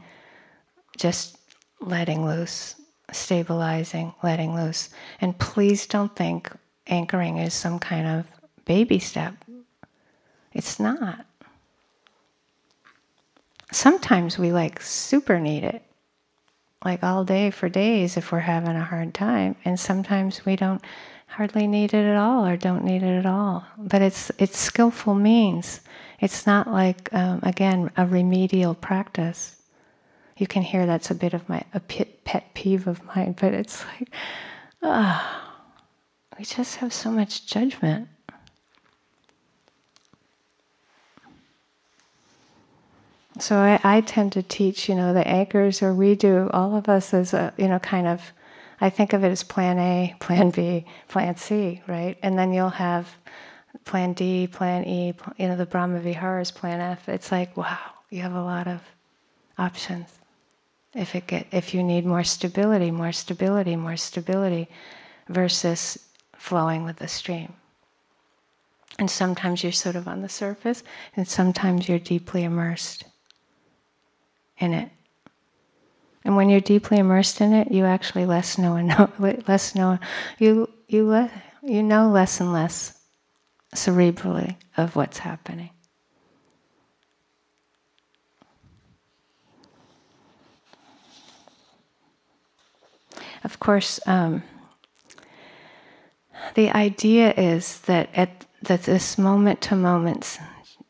[0.97, 1.39] just
[1.81, 2.75] letting loose,
[3.11, 4.91] stabilizing, letting loose.
[5.21, 6.51] And please don't think
[6.87, 8.27] anchoring is some kind of
[8.64, 9.35] baby step.
[10.53, 11.25] It's not.
[13.73, 15.83] Sometimes we like super need it,
[16.85, 20.83] like all day for days if we're having a hard time, and sometimes we don't
[21.39, 23.64] hardly need it at all or don't need it at all.
[23.78, 25.80] But it's it's skillful means.
[26.20, 29.59] It's not like um, again a remedial practice
[30.39, 33.53] you can hear that's a bit of my a pet, pet peeve of mine, but
[33.53, 34.09] it's like,
[34.82, 35.53] ah,
[36.39, 38.09] we just have so much judgment.
[43.41, 46.89] So I, I tend to teach, you know, the anchors, or we do, all of
[46.89, 48.32] us as a, you know, kind of,
[48.81, 52.16] I think of it as plan A, plan B, plan C, right?
[52.22, 53.16] And then you'll have
[53.85, 57.09] plan D, plan E, you know, the Brahma Viharas, plan F.
[57.09, 57.79] It's like, wow,
[58.11, 58.81] you have a lot of
[59.59, 60.09] options.
[60.95, 64.68] If it get, if you need more stability, more stability, more stability,
[65.29, 65.99] versus
[66.37, 67.53] flowing with the stream.
[68.99, 70.83] And sometimes you're sort of on the surface,
[71.14, 73.05] and sometimes you're deeply immersed
[74.59, 74.91] in it.
[76.29, 79.11] And when you're deeply immersed in it, you actually less know and know,
[79.49, 79.99] less know
[80.39, 81.31] you you le,
[81.62, 83.01] you know less and less
[83.74, 85.70] cerebrally of what's happening.
[93.43, 94.43] Of course, um,
[96.57, 100.39] the idea is that at that this moment to moment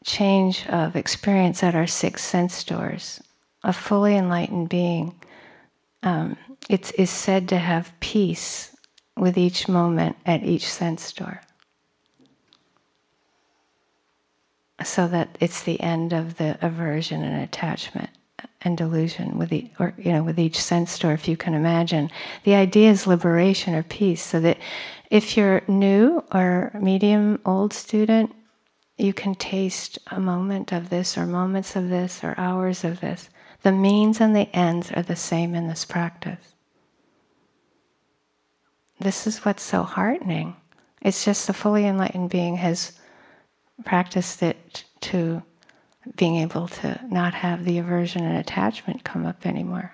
[0.04, 3.22] change of experience at our six sense doors,
[3.62, 5.14] a fully enlightened being,
[6.02, 6.36] um,
[6.68, 8.76] it is said to have peace
[9.16, 11.40] with each moment at each sense door.
[14.84, 18.10] So that it's the end of the aversion and attachment
[18.62, 22.10] and delusion with the, or you know with each sense door if you can imagine
[22.44, 24.58] the idea is liberation or peace so that
[25.10, 28.34] if you're new or medium old student
[28.96, 33.28] you can taste a moment of this or moments of this or hours of this
[33.62, 36.54] the means and the ends are the same in this practice.
[39.00, 40.56] This is what's so heartening.
[41.00, 42.92] It's just the fully enlightened being has
[43.84, 45.42] practiced it to
[46.16, 49.92] being able to not have the aversion and attachment come up anymore,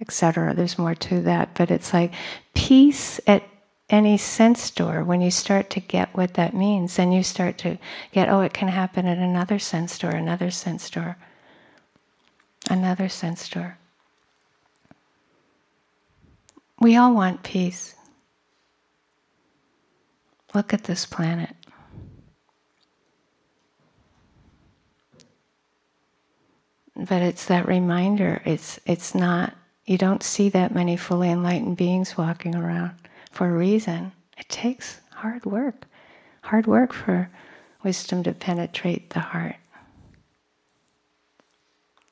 [0.00, 0.54] etc.
[0.54, 2.12] There's more to that, but it's like
[2.54, 3.42] peace at
[3.90, 7.78] any sense door, when you start to get what that means, then you start to
[8.12, 11.16] get, oh, it can happen at another sense door, another sense door,
[12.68, 13.78] another sense door.
[16.80, 17.94] We all want peace.
[20.54, 21.54] Look at this planet.
[26.98, 28.42] but it's that reminder.
[28.44, 29.54] It's it's not.
[29.86, 32.90] You don't see that many fully enlightened beings walking around
[33.30, 34.12] for a reason.
[34.36, 35.86] It takes hard work,
[36.42, 37.30] hard work for
[37.84, 39.56] wisdom to penetrate the heart.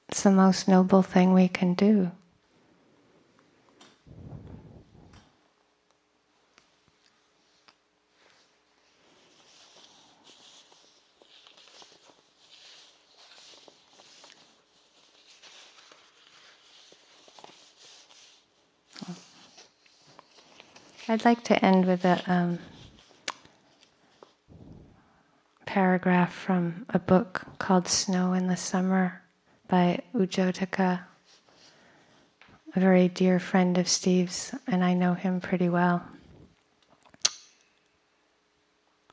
[0.08, 2.12] It's the most noble thing we can do.
[21.08, 22.58] I'd like to end with a um,
[25.64, 29.22] paragraph from a book called Snow in the Summer
[29.68, 31.00] by U Jotika,
[32.74, 36.02] a very dear friend of Steve's, and I know him pretty well.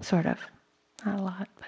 [0.02, 0.40] Sort of.
[1.06, 1.68] Not a lot, but.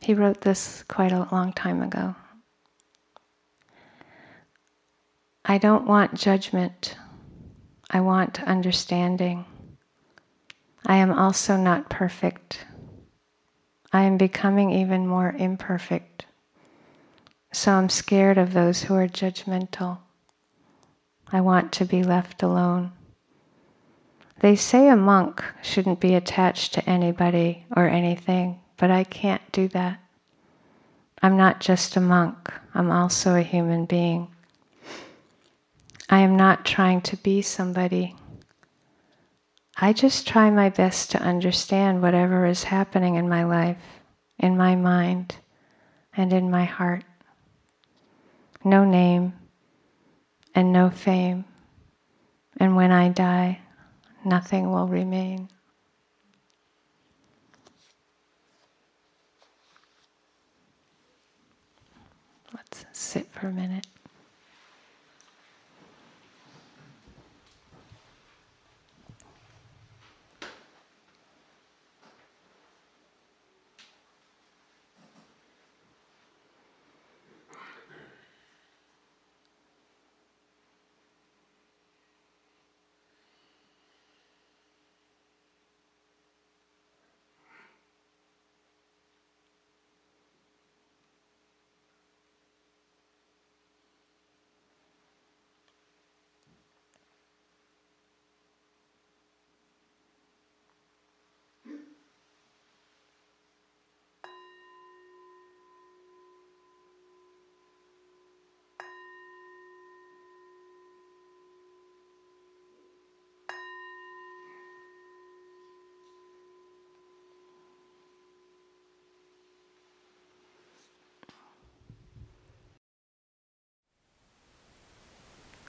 [0.00, 2.16] He wrote this quite a long time ago.
[5.44, 6.96] I don't want judgment.
[7.90, 9.44] I want understanding.
[10.86, 12.66] I am also not perfect.
[13.92, 16.26] I am becoming even more imperfect.
[17.52, 19.98] So I'm scared of those who are judgmental.
[21.30, 22.92] I want to be left alone.
[24.40, 29.68] They say a monk shouldn't be attached to anybody or anything, but I can't do
[29.68, 30.00] that.
[31.22, 34.28] I'm not just a monk, I'm also a human being.
[36.10, 38.16] I am not trying to be somebody.
[39.82, 43.82] I just try my best to understand whatever is happening in my life,
[44.38, 45.34] in my mind,
[46.16, 47.02] and in my heart.
[48.64, 49.32] No name
[50.54, 51.44] and no fame.
[52.58, 53.58] And when I die,
[54.24, 55.48] nothing will remain.
[62.54, 63.91] Let's sit for a minute.